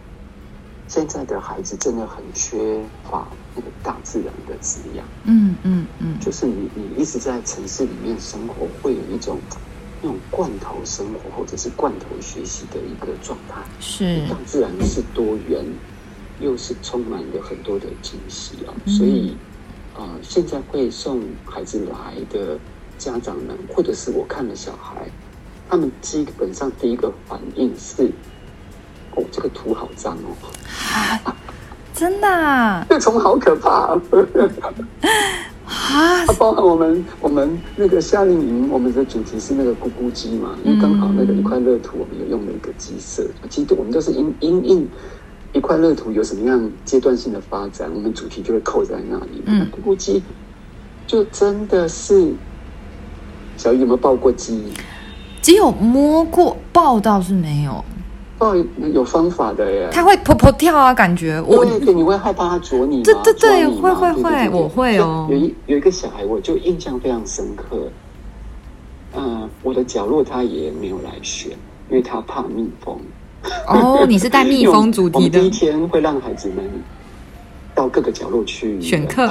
[0.86, 2.80] 现在的孩子真的很缺
[3.10, 3.26] 乏
[3.56, 5.04] 那个大自然的滋养。
[5.24, 9.38] 嗯嗯嗯，就是你你一直在城市里面生活，会有一种
[10.02, 13.60] 那种罐头生活或者是罐头学习的一个状态。
[13.80, 15.64] 是，大自然是多元，
[16.40, 18.70] 又是充满了很多的惊喜啊。
[18.86, 19.36] 所以，
[19.96, 22.58] 呃，现在会送孩子来的。
[22.98, 25.06] 家长们，或者是我看的小孩，
[25.68, 28.10] 他们基本上第一个反应是：
[29.14, 30.32] 哦，这个土好脏哦！
[31.24, 31.36] 啊、
[31.96, 32.84] 真的、啊？
[32.90, 34.02] 这虫好可怕啊！
[35.64, 43.26] 啊，包含我们我们那个夏令营，我们的主题是那个咕咕鸡嘛，因为刚好那个一块乐土，我们有用了一个鸡舍。
[43.48, 44.88] 其实我们都是因因应
[45.54, 49.42] 一块乐土有什么样阶段性的发展，我们主题就会扣在那里。
[49.46, 50.22] 嗯，咕咕鸡
[51.06, 52.34] 就真的是。
[53.56, 54.62] 小鱼有没有抱过鸡？
[55.40, 57.82] 只有摸过，抱倒是没有。
[58.38, 58.54] 抱
[58.92, 59.88] 有方法的耶。
[59.92, 61.64] 它会扑扑跳啊，感觉我。
[61.64, 63.02] 对对，你会害怕它啄你吗？
[63.04, 65.26] 对对对，会会会，我会哦。
[65.30, 67.88] 有一有一个小孩，我就印象非常深刻。
[69.14, 71.52] 嗯，我的角落他也没有来选，
[71.88, 72.98] 因为他怕蜜蜂。
[73.66, 75.40] 哦，你是带蜜 蜂主题的。
[75.40, 76.64] 第一天会让孩子们
[77.74, 79.30] 到各个角落去选课，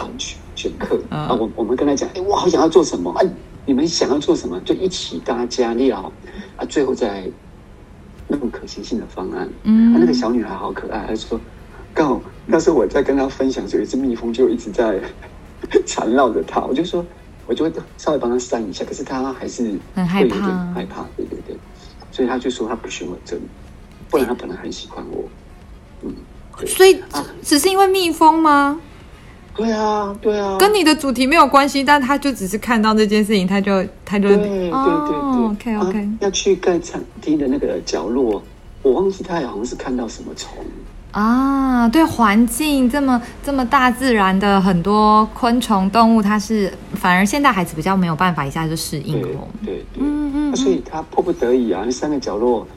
[0.56, 1.36] 选课啊。
[1.40, 3.14] 我我们跟他讲，哎，我好想要做什么？
[3.20, 3.28] 哎。
[3.68, 6.12] 你们想要做什么，就一起大家加料
[6.56, 7.24] 啊，最后再
[8.28, 9.48] 弄可行性的方案。
[9.64, 11.40] 嗯，啊、那个小女孩好可爱，她说
[11.94, 15.00] ：“刚好那时候我在跟她分享，有一只蜜蜂就一直在
[15.86, 17.06] 缠绕着她。”我就说，
[17.48, 19.64] 我就会稍微帮她扇一下，可是她还是
[19.96, 21.06] 会有点害怕。
[21.16, 21.56] 对对对，
[22.12, 23.40] 所以她就说她不选我针，
[24.10, 25.24] 不然她本来很喜欢我。
[26.04, 26.14] 嗯，
[26.66, 27.02] 所以
[27.42, 28.80] 只是因为蜜蜂吗？
[29.56, 38.44] 对啊，对啊，跟你的主题没有关系，但他就只是看到这件事情，他就他就对对对对，OK OK，、啊、要去盖餐厅的那个角落，
[38.82, 40.52] 我忘记他好像是看到什么虫。
[41.12, 52.68] 啊，对，环境这么这么大自然的很多昆虫动物，它是反而现在孩子比较没有办法一下就适应哦，对对，对，嗯嗯、啊，所以他迫不得已啊，那三个角落。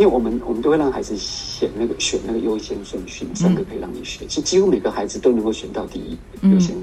[0.00, 6.18] 因为我们我们都会让孩子选那个选那个优先顺序，三个可以让你选，其实几乎每个孩子都能够选到第一
[6.50, 6.74] 优先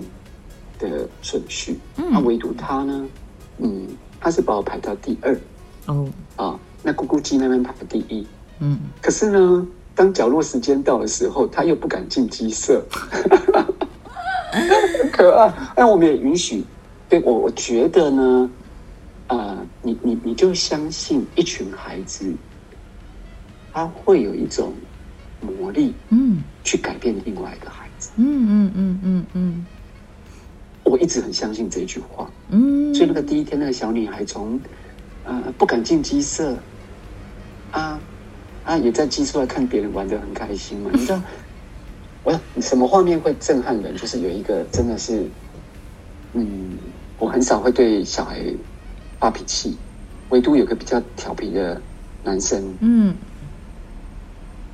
[0.77, 1.79] 的顺序。
[1.95, 3.07] 那唯独他呢，
[3.57, 3.87] 嗯，
[4.19, 5.35] 他是把我排到第二
[5.87, 8.23] 哦啊，那咕咕鸡那边排到第一，
[8.59, 12.85] 嗯，可是呢，当角落时间到的时候，他又不敢进鸡舍，
[15.11, 15.51] 可爱。
[15.75, 16.63] 那我们也允许，
[17.09, 18.51] 对我我觉得呢，
[19.29, 22.31] 呃，你你你就相信一群孩子。
[23.77, 24.73] 他会有一种
[25.39, 28.09] 魔力，嗯，去改变另外一个孩子。
[28.15, 29.65] 嗯嗯嗯嗯嗯，
[30.83, 32.27] 我一直很相信这句话。
[32.49, 34.59] 嗯，所以那个第一天，那个小女孩从
[35.25, 36.57] 呃不敢进鸡舍，
[37.69, 37.99] 啊
[38.63, 40.89] 啊也在鸡舍看别人玩的很开心嘛。
[40.91, 41.21] 你知道，
[42.25, 43.95] 我什么画面会震撼人？
[43.95, 45.29] 就是有一个真的是，
[46.33, 46.79] 嗯，
[47.19, 48.41] 我很少会对小孩
[49.19, 49.77] 发脾气，
[50.29, 51.79] 唯独有个比较调皮的
[52.23, 53.15] 男生，嗯，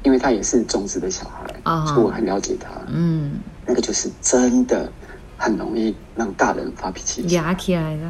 [0.04, 4.92] 因为他也是种子的小孩啊，所以我很了解他，嗯，那个就是真的
[5.38, 8.10] 很容易让大人发脾气，压起来的，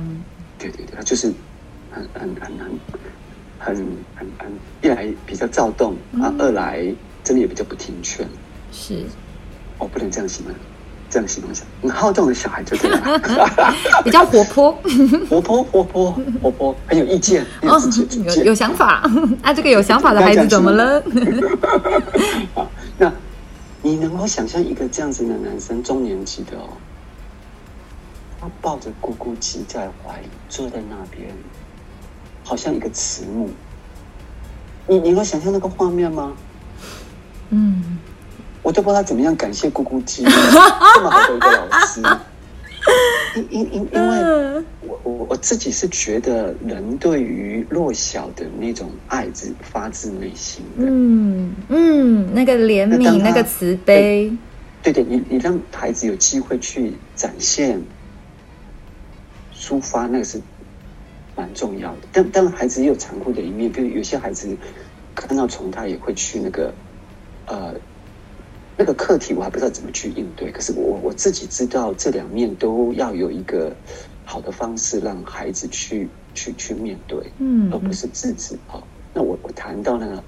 [0.57, 1.31] 对对对，他就是
[1.91, 2.79] 很很很很
[3.59, 3.75] 很
[4.15, 8.27] 很很，一来比较躁动啊，二来真的也比较不听劝，
[8.71, 9.05] 是，
[9.77, 10.55] 哦，不能这样形容。
[11.13, 13.21] 这样形容一下，很好动的小孩就这样，
[14.03, 14.71] 比较活泼，
[15.29, 19.07] 活泼活泼活泼，很有意见，有自己有有，有想法。
[19.43, 21.03] 啊，这个有想法的孩子怎么了？
[22.55, 23.13] 好，那
[23.83, 26.67] 你能够想象一个这样子的男生，中年级的哦，
[28.41, 31.29] 他抱着咕咕鸡在怀里，坐在那边，
[32.43, 33.51] 好像一个慈母。
[34.87, 36.33] 你你能想象那个画面吗？
[37.51, 37.99] 嗯。
[38.63, 40.23] 我都不知道怎么样感谢咕咕鸡，
[40.95, 42.01] 这么好的一个老师。
[43.35, 50.85] 因因因因为我我我自己是觉得人对于弱小的那种爱是发自内心的。
[50.85, 54.31] 嗯嗯，那个怜悯，那个慈悲。
[54.81, 57.81] 对对，你你让孩子有机会去展现、
[59.55, 60.41] 抒发，那个是
[61.35, 61.99] 蛮重要的。
[62.11, 64.55] 但但孩子也有残酷的一面，比如有些孩子
[65.15, 66.73] 看到虫，他也会去那个
[67.47, 67.73] 呃。
[68.77, 73.75] 那个课题我还不知道怎么去应对，可是我我自己知道这两面都要有一个
[74.25, 78.81] 好的方式让孩子去去去面对，嗯，而不是制止啊。
[79.13, 80.23] 那我我谈到那个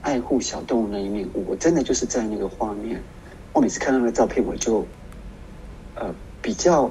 [0.00, 3.00] 爱护小动物那一面，我真的就是在那个画面，
[3.52, 4.84] 我每次看到那个照片，我就
[5.94, 6.12] 呃
[6.42, 6.90] 比较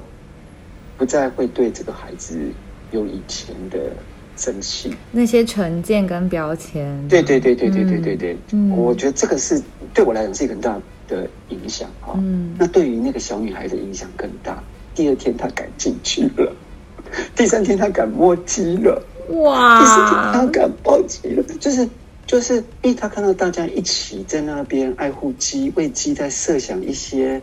[0.96, 2.50] 不再会对这个孩子
[2.90, 3.92] 有以前的
[4.40, 9.62] 生气，那些成见跟标签，对对对对对对对对，嗯，我觉得这个是。
[9.92, 14.62] 对我来讲是一个很大的影响哈，嗯，那对于那个小女孩的影响更大。
[14.94, 16.54] 第二天她敢进去了，
[17.34, 19.80] 第三天她敢摸鸡了，哇！
[19.80, 21.88] 第四天她敢抱鸡了，就是
[22.24, 27.42] 就是，因为她看到大家一起在那边爱护鸡，为鸡在设想一些，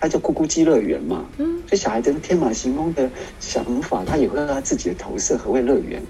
[0.00, 3.08] 她叫咕咕鸡乐园嘛，嗯，所以小孩子天马行空的
[3.40, 6.02] 想法，他也会有他自己的投射，何谓乐园？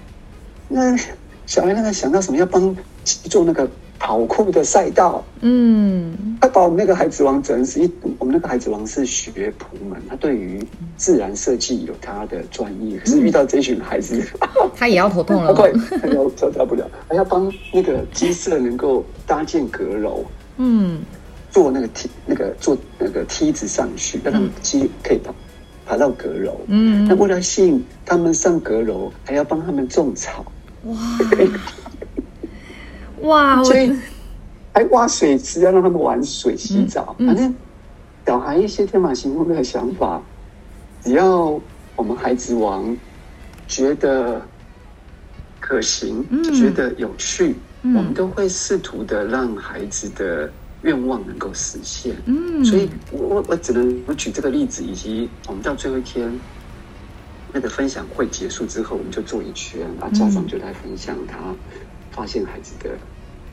[0.67, 0.97] 那
[1.45, 3.69] 小孩那个想到什么要帮做那个。
[3.97, 7.79] 跑酷的赛道，嗯，他把我们那个孩子王整死。
[7.79, 10.61] 因我们那个孩子王是学仆们，他对于
[10.97, 20.25] 自然设计有他的专业，可是遇到这群孩子，嗯、 他也要头痛了， 对，他要招架不了，还要帮那个鸡舍能够搭建阁楼，
[20.57, 20.99] 嗯，
[21.55, 25.33] 做那个梯，那个坐那个梯子上去，让他们鸡可以爬
[25.85, 30.45] 爬到阁楼，嗯，那为了吸引他们上阁楼，还要帮他们种草，
[30.83, 30.97] 哇。
[33.23, 33.63] 哇！
[33.63, 33.89] 所以
[34.73, 37.15] 还挖水池，要让他们玩水、洗澡。
[37.19, 37.55] 嗯嗯、反正
[38.25, 40.21] 小孩一些天马行空的想法，
[41.01, 41.57] 只要
[41.95, 42.97] 我们孩子王
[43.65, 44.41] 觉得
[45.61, 50.51] 可行，嗯、觉得有趣，嗯、我们都会试图的让孩子的
[50.85, 52.15] 愿望能够实现。
[52.25, 56.31] 嗯，所以我我我只能我举这个例子，以及我们到最后一天
[57.51, 61.53] 那个分享会结束之后，我们就坐一圈，然后家长就来分享他
[62.11, 62.91] 发现孩子的。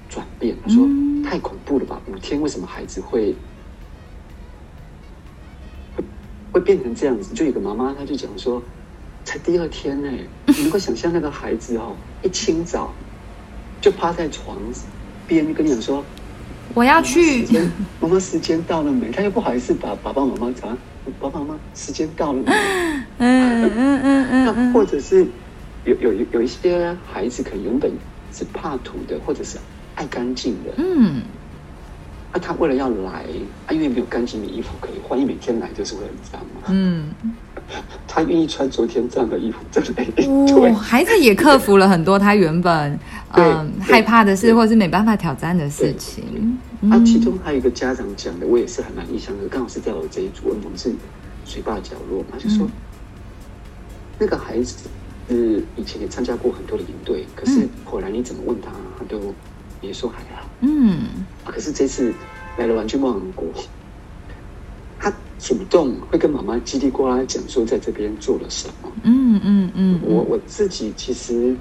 [0.09, 0.87] 转变，他说
[1.25, 1.99] 太恐怖了吧？
[2.07, 3.35] 五天为什么孩子会
[5.97, 6.05] 会
[6.53, 7.33] 会变成这样子？
[7.33, 8.63] 就有个妈妈，她就讲说，
[9.25, 10.11] 才第二天呢，
[10.49, 12.93] 你能够想象那个孩子哦，一清早
[13.81, 14.59] 就趴在床
[15.27, 16.05] 边跟你讲说，
[16.75, 17.47] 我要去。
[18.01, 19.11] 妈妈时间到了没？
[19.11, 20.69] 他又不好意思把爸爸妈妈找，
[21.21, 22.53] 爸爸妈妈时间到了没？
[23.19, 25.27] 嗯嗯嗯嗯，那或者是
[25.85, 27.93] 有有有一些孩子可能原本
[28.33, 29.59] 是怕土的，或者是。
[29.95, 31.21] 爱干净的，嗯，
[32.33, 33.27] 啊，他为了要来，
[33.67, 37.11] 啊，因为没有干净的衣服可以换，因为每天来就是会很脏嘛，嗯，
[38.09, 40.03] 他愿意穿昨天这样的衣服，真的，
[40.55, 42.99] 哦， 孩子也克服了很多他原本
[43.35, 46.59] 嗯害怕的事，或者是没办法挑战的事情。
[46.91, 50.93] 啊，其中还有一个家长讲的，我也是很蛮印象的，刚好是在我这一组，我们是
[51.45, 52.67] 水坝角落嘛，就说
[54.19, 54.89] 那个孩子
[55.29, 59.35] 是以前也参加过很多的营队，可是后来你怎么问他，他都。
[59.81, 61.09] 也说还好，嗯，
[61.45, 62.15] 可是这次
[62.57, 63.49] 来了玩具梦王国，
[65.03, 71.59] 他主动会跟妈妈叽里呱啦讲说在这边做了什么，嗯嗯嗯，我我自己其实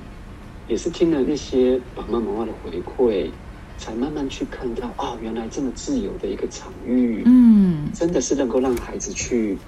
[0.68, 3.34] 也是听了那些爸爸妈妈的回馈，
[3.80, 9.66] 才慢慢去看到哦，原来这么自由的一个场域，嗯，真的是能够让孩子去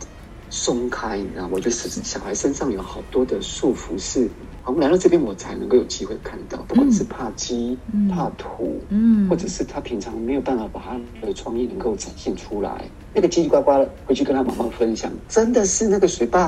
[0.51, 1.49] 松开，你知道吗？
[1.53, 4.32] 我觉得是小孩身上有好多的束缚是。
[4.66, 16.47] 我们来到这边，我才能够有机会看到，不管是怕鸡、嗯、怕土，嗯，或者是他平常没有办法把他的创意能够展现出来，那个叽叽呱呱回去跟他妈妈分享，真的是那个水坝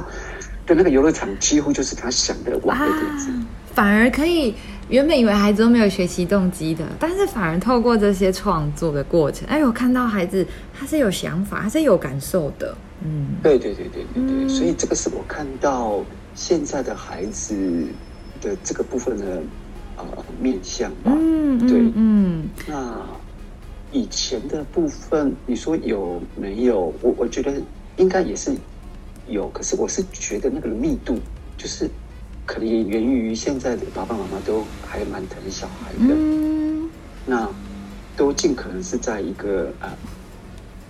[0.65, 4.53] 的那个游乐场，几乎就是他想的玩的点子，啊，反而可以。
[4.87, 10.45] 原本以为孩子都没有学习动机的，但是反而透过这些创作的过程，哎，我看到孩子
[10.77, 16.01] 他是有想法，他是有感受的，嗯，对对对对对对，嗯，所以这个是我看到。
[16.35, 17.87] 现在的孩子
[18.41, 19.41] 的这个部分的
[19.97, 20.05] 呃
[20.39, 23.01] 面向吧，嗯，对，嗯，那
[23.91, 26.93] 以前的部分，你说有没有？
[27.01, 27.53] 我我觉得
[27.97, 28.53] 应该也是
[29.27, 31.17] 有，可是我是觉得那个密度，
[31.57, 31.89] 就是
[32.45, 36.91] 可能也源于现在的爸爸妈妈都还蛮疼小孩的，嗯，
[37.25, 37.49] 那
[38.17, 39.89] 都尽可能是在一个呃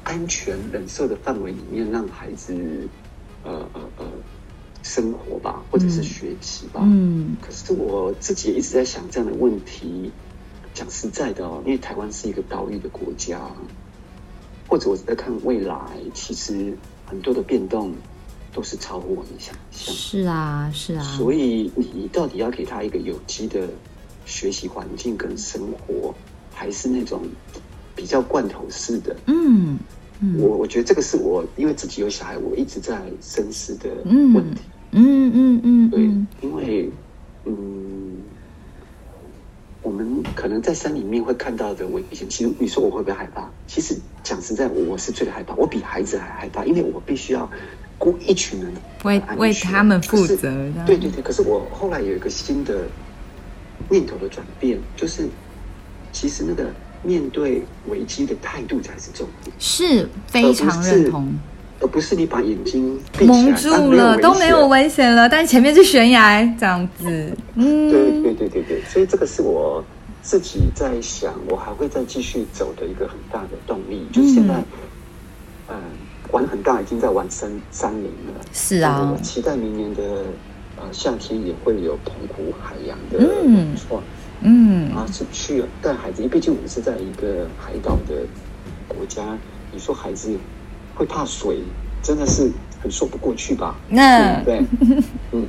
[0.04, 2.90] 安全忍受的范围里面，让孩子
[3.44, 4.06] 呃呃呃。
[4.86, 6.82] 生活吧，或者是学习吧。
[6.84, 10.12] 嗯，可是我自己也一直在想这样的问题。
[10.76, 13.40] 讲实在的哦，因为台湾是一个岛屿的国家，
[14.68, 15.76] 或者我在看未来，
[16.14, 17.96] 其实很多的变动
[18.54, 19.96] 都是超乎我们想象。
[19.96, 21.02] 是啊，是啊。
[21.18, 23.70] 所以你到底要给他一个有机的
[24.26, 26.14] 学习环境跟生活，
[26.54, 27.22] 还是那种
[27.96, 29.16] 比较罐头式的？
[29.28, 29.80] 嗯，
[30.20, 34.62] 嗯，我我觉得这个是我因为自己有小孩，我一直在深思的问题。
[34.62, 36.02] 嗯嗯嗯嗯，对，
[36.42, 36.90] 因为
[37.46, 38.22] 嗯，
[39.82, 43.50] 我们可能在山里面会看到的危险，其实你说我会不会害怕？
[43.68, 47.50] 其实讲实在，我是最害怕，我比孩子还害怕，因为我必须要
[47.98, 48.74] 顾一群人
[49.04, 50.36] 为为他们负责。
[50.86, 52.88] 对对对，可是我后来有一个新的
[53.90, 55.28] 念头的转变，就是
[56.12, 56.72] 其实那个
[57.04, 61.34] 面对危机的态度才是重点，是非常认同。
[61.82, 67.36] 而不是你把眼睛蒙住了，都没有危险了，但前面是悬崖这样子。
[67.56, 69.84] 嗯，对对对对对，所以这个是我
[70.22, 74.08] 自己在想，我还会再继续走的一个很大的动力。
[74.14, 74.54] 就是现在，
[75.68, 75.76] 嗯，
[76.32, 78.42] 玩很大，已经在玩山山林了。
[78.54, 80.02] 是啊，我期待明年的
[80.78, 84.02] 呃夏天也会有澎湖海洋的文创。
[84.42, 88.26] 嗯，啊，是去带孩子，因为毕竟我们是在一个海岛的
[88.88, 89.38] 国家，
[89.74, 90.32] 你说孩子。
[90.96, 91.60] 会怕水，
[92.02, 93.76] 真的是很说不过去吧？
[93.90, 94.64] 那对，
[95.32, 95.46] 嗯，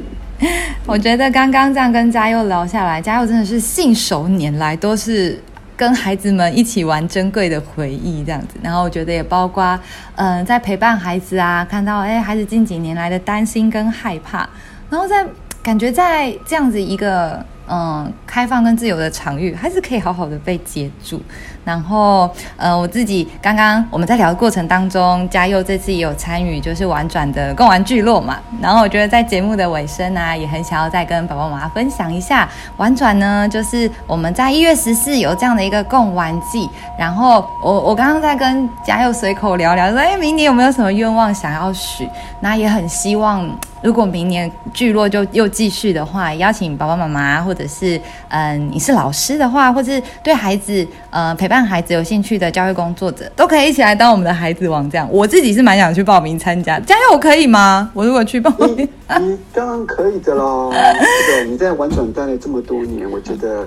[0.85, 5.41] 我觉得刚刚这样跟嘉佑聊下来，嘉佑真的是信手拈来，都是
[5.77, 8.57] 跟孩子们一起玩珍贵的回忆这样子。
[8.63, 9.79] 然后我觉得也包括，
[10.17, 14.49] 嗯、呃，在陪伴孩子啊，看到哎，孩子近几年来的担心跟害怕，
[14.91, 15.27] 然后在
[15.63, 17.45] 感觉在这样子一个。
[17.69, 21.21] 嗯，开放跟自由的场域还是可以好好的被接住。
[21.67, 28.39] 然后，呃，我自己刚刚我们在聊的过程当中，嘉佑这次也有参与，就是玩转的共玩聚落嘛。
[28.63, 36.71] 然后我觉得在节目的尾声呢、啊，也很想要再跟爸爸妈妈分享一下玩转呢，就是我们在一月十四有这样的一个共玩季。
[36.97, 42.09] 然后我我刚刚在跟嘉佑随口聊聊，说哎，明年有没有什么愿望想要许？
[42.39, 43.45] 那也很希望。
[43.83, 48.01] 如果明年聚落就又继续的话，邀请爸爸妈妈，或者是
[48.31, 54.89] 嗯、你是老师的话，或者是对孩子呃陪伴孩子有兴趣的教育工作者，都可以一起来当我们的孩子王。
[54.91, 57.91] 这样，我自己是蛮想去报名参加，加油，我可以吗？
[57.95, 58.89] 我如果去报名，
[59.53, 60.73] 当然可以的喽。
[60.73, 63.67] 对，你在玩转待了这么多年，我觉得。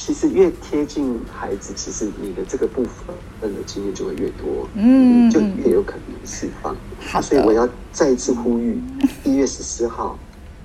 [0.00, 6.74] 其实越贴近孩子，其实你的这个部分的经验就会越多，嗯，就越有可能释放。
[7.00, 8.80] 好，所以我要再一次呼吁，
[9.24, 10.16] 一月十四号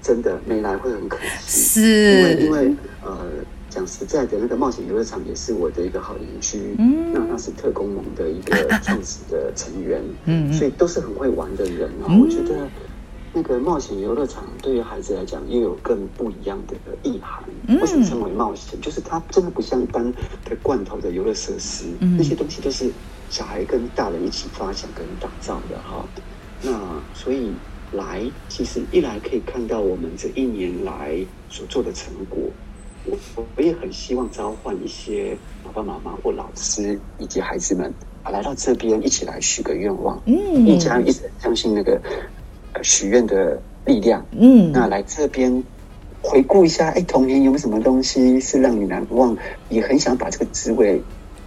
[0.03, 2.73] 真的没来会很可惜，是，因为因为呃，
[3.83, 12.67] 讲实在的，那个冒险游乐场也是我的一个好邻居，嗯，那他是特工盟的一个创始的成员，嗯，所以都是很会玩的人啊，我觉得。
[13.35, 17.43] 那个冒险游乐场对于孩子来讲，又有更不一样的意涵。
[17.81, 18.79] 为什么称为冒险？
[18.79, 20.05] 就是它真的不像一般
[20.45, 22.91] 的罐头的游乐设施，嗯、那些东西都是
[23.31, 26.05] 小孩跟大人一起发想跟打造的哈。
[26.61, 26.79] 那
[27.15, 27.51] 所以
[27.93, 31.17] 来，其实一来可以看到我们这一年来
[31.49, 32.51] 所做的成果。
[33.05, 33.17] 我
[33.55, 37.93] 我也很希望召唤一些爸爸妈妈或老师以及孩子们
[38.23, 40.21] 啊，来到这边一起来许个愿望。
[40.25, 41.99] 嗯，一家一直相信那个。
[42.81, 45.63] 许愿的力量，嗯，那来这边
[46.23, 49.37] 回顾一下，哎，童年有什么东西是让你难忘？
[49.69, 50.99] 也很想把这个滋味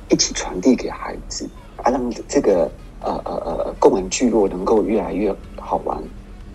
[0.09, 1.44] 一起传递给孩子，
[1.82, 6.00] 啊，让这个呃呃呃共玩聚落能够越来越好玩，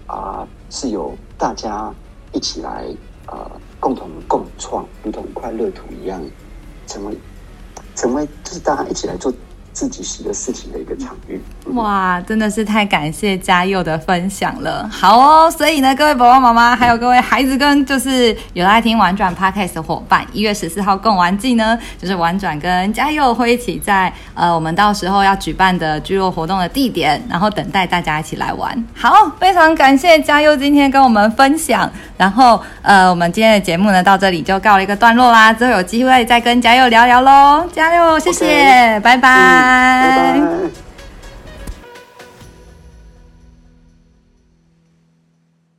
[0.08, 1.94] 啊，是有大家
[2.32, 2.86] 一起来
[3.28, 3.52] 呃
[3.82, 6.24] 共同共创，如同快乐土一样，
[6.88, 7.18] 成为
[7.96, 9.34] 成为就是大家一起来做。
[9.74, 11.42] 自己喜的事情的一个场域，
[11.74, 14.90] 哇，真的是太感谢嘉佑的分享了。
[14.92, 28.86] 好哦，所以呢，各位爸爸妈妈，还有各位孩子跟就是有在听玩转 Podcast 的伙伴，一月十四号共玩季呢，就是玩转跟嘉佑会一起在呃我们到时候要举办的聚落活动的地点，然后等待大家一起来玩。
[28.94, 37.66] 好，非常感谢嘉佑今天跟我们分享，然后呃我们今天的节目呢到这里就告了一个段落啦，之后有机会再跟嘉佑聊聊喽。
[37.72, 39.00] 嘉佑，谢谢，
[39.62, 40.40] 拜拜。
[40.40, 40.91] 拜。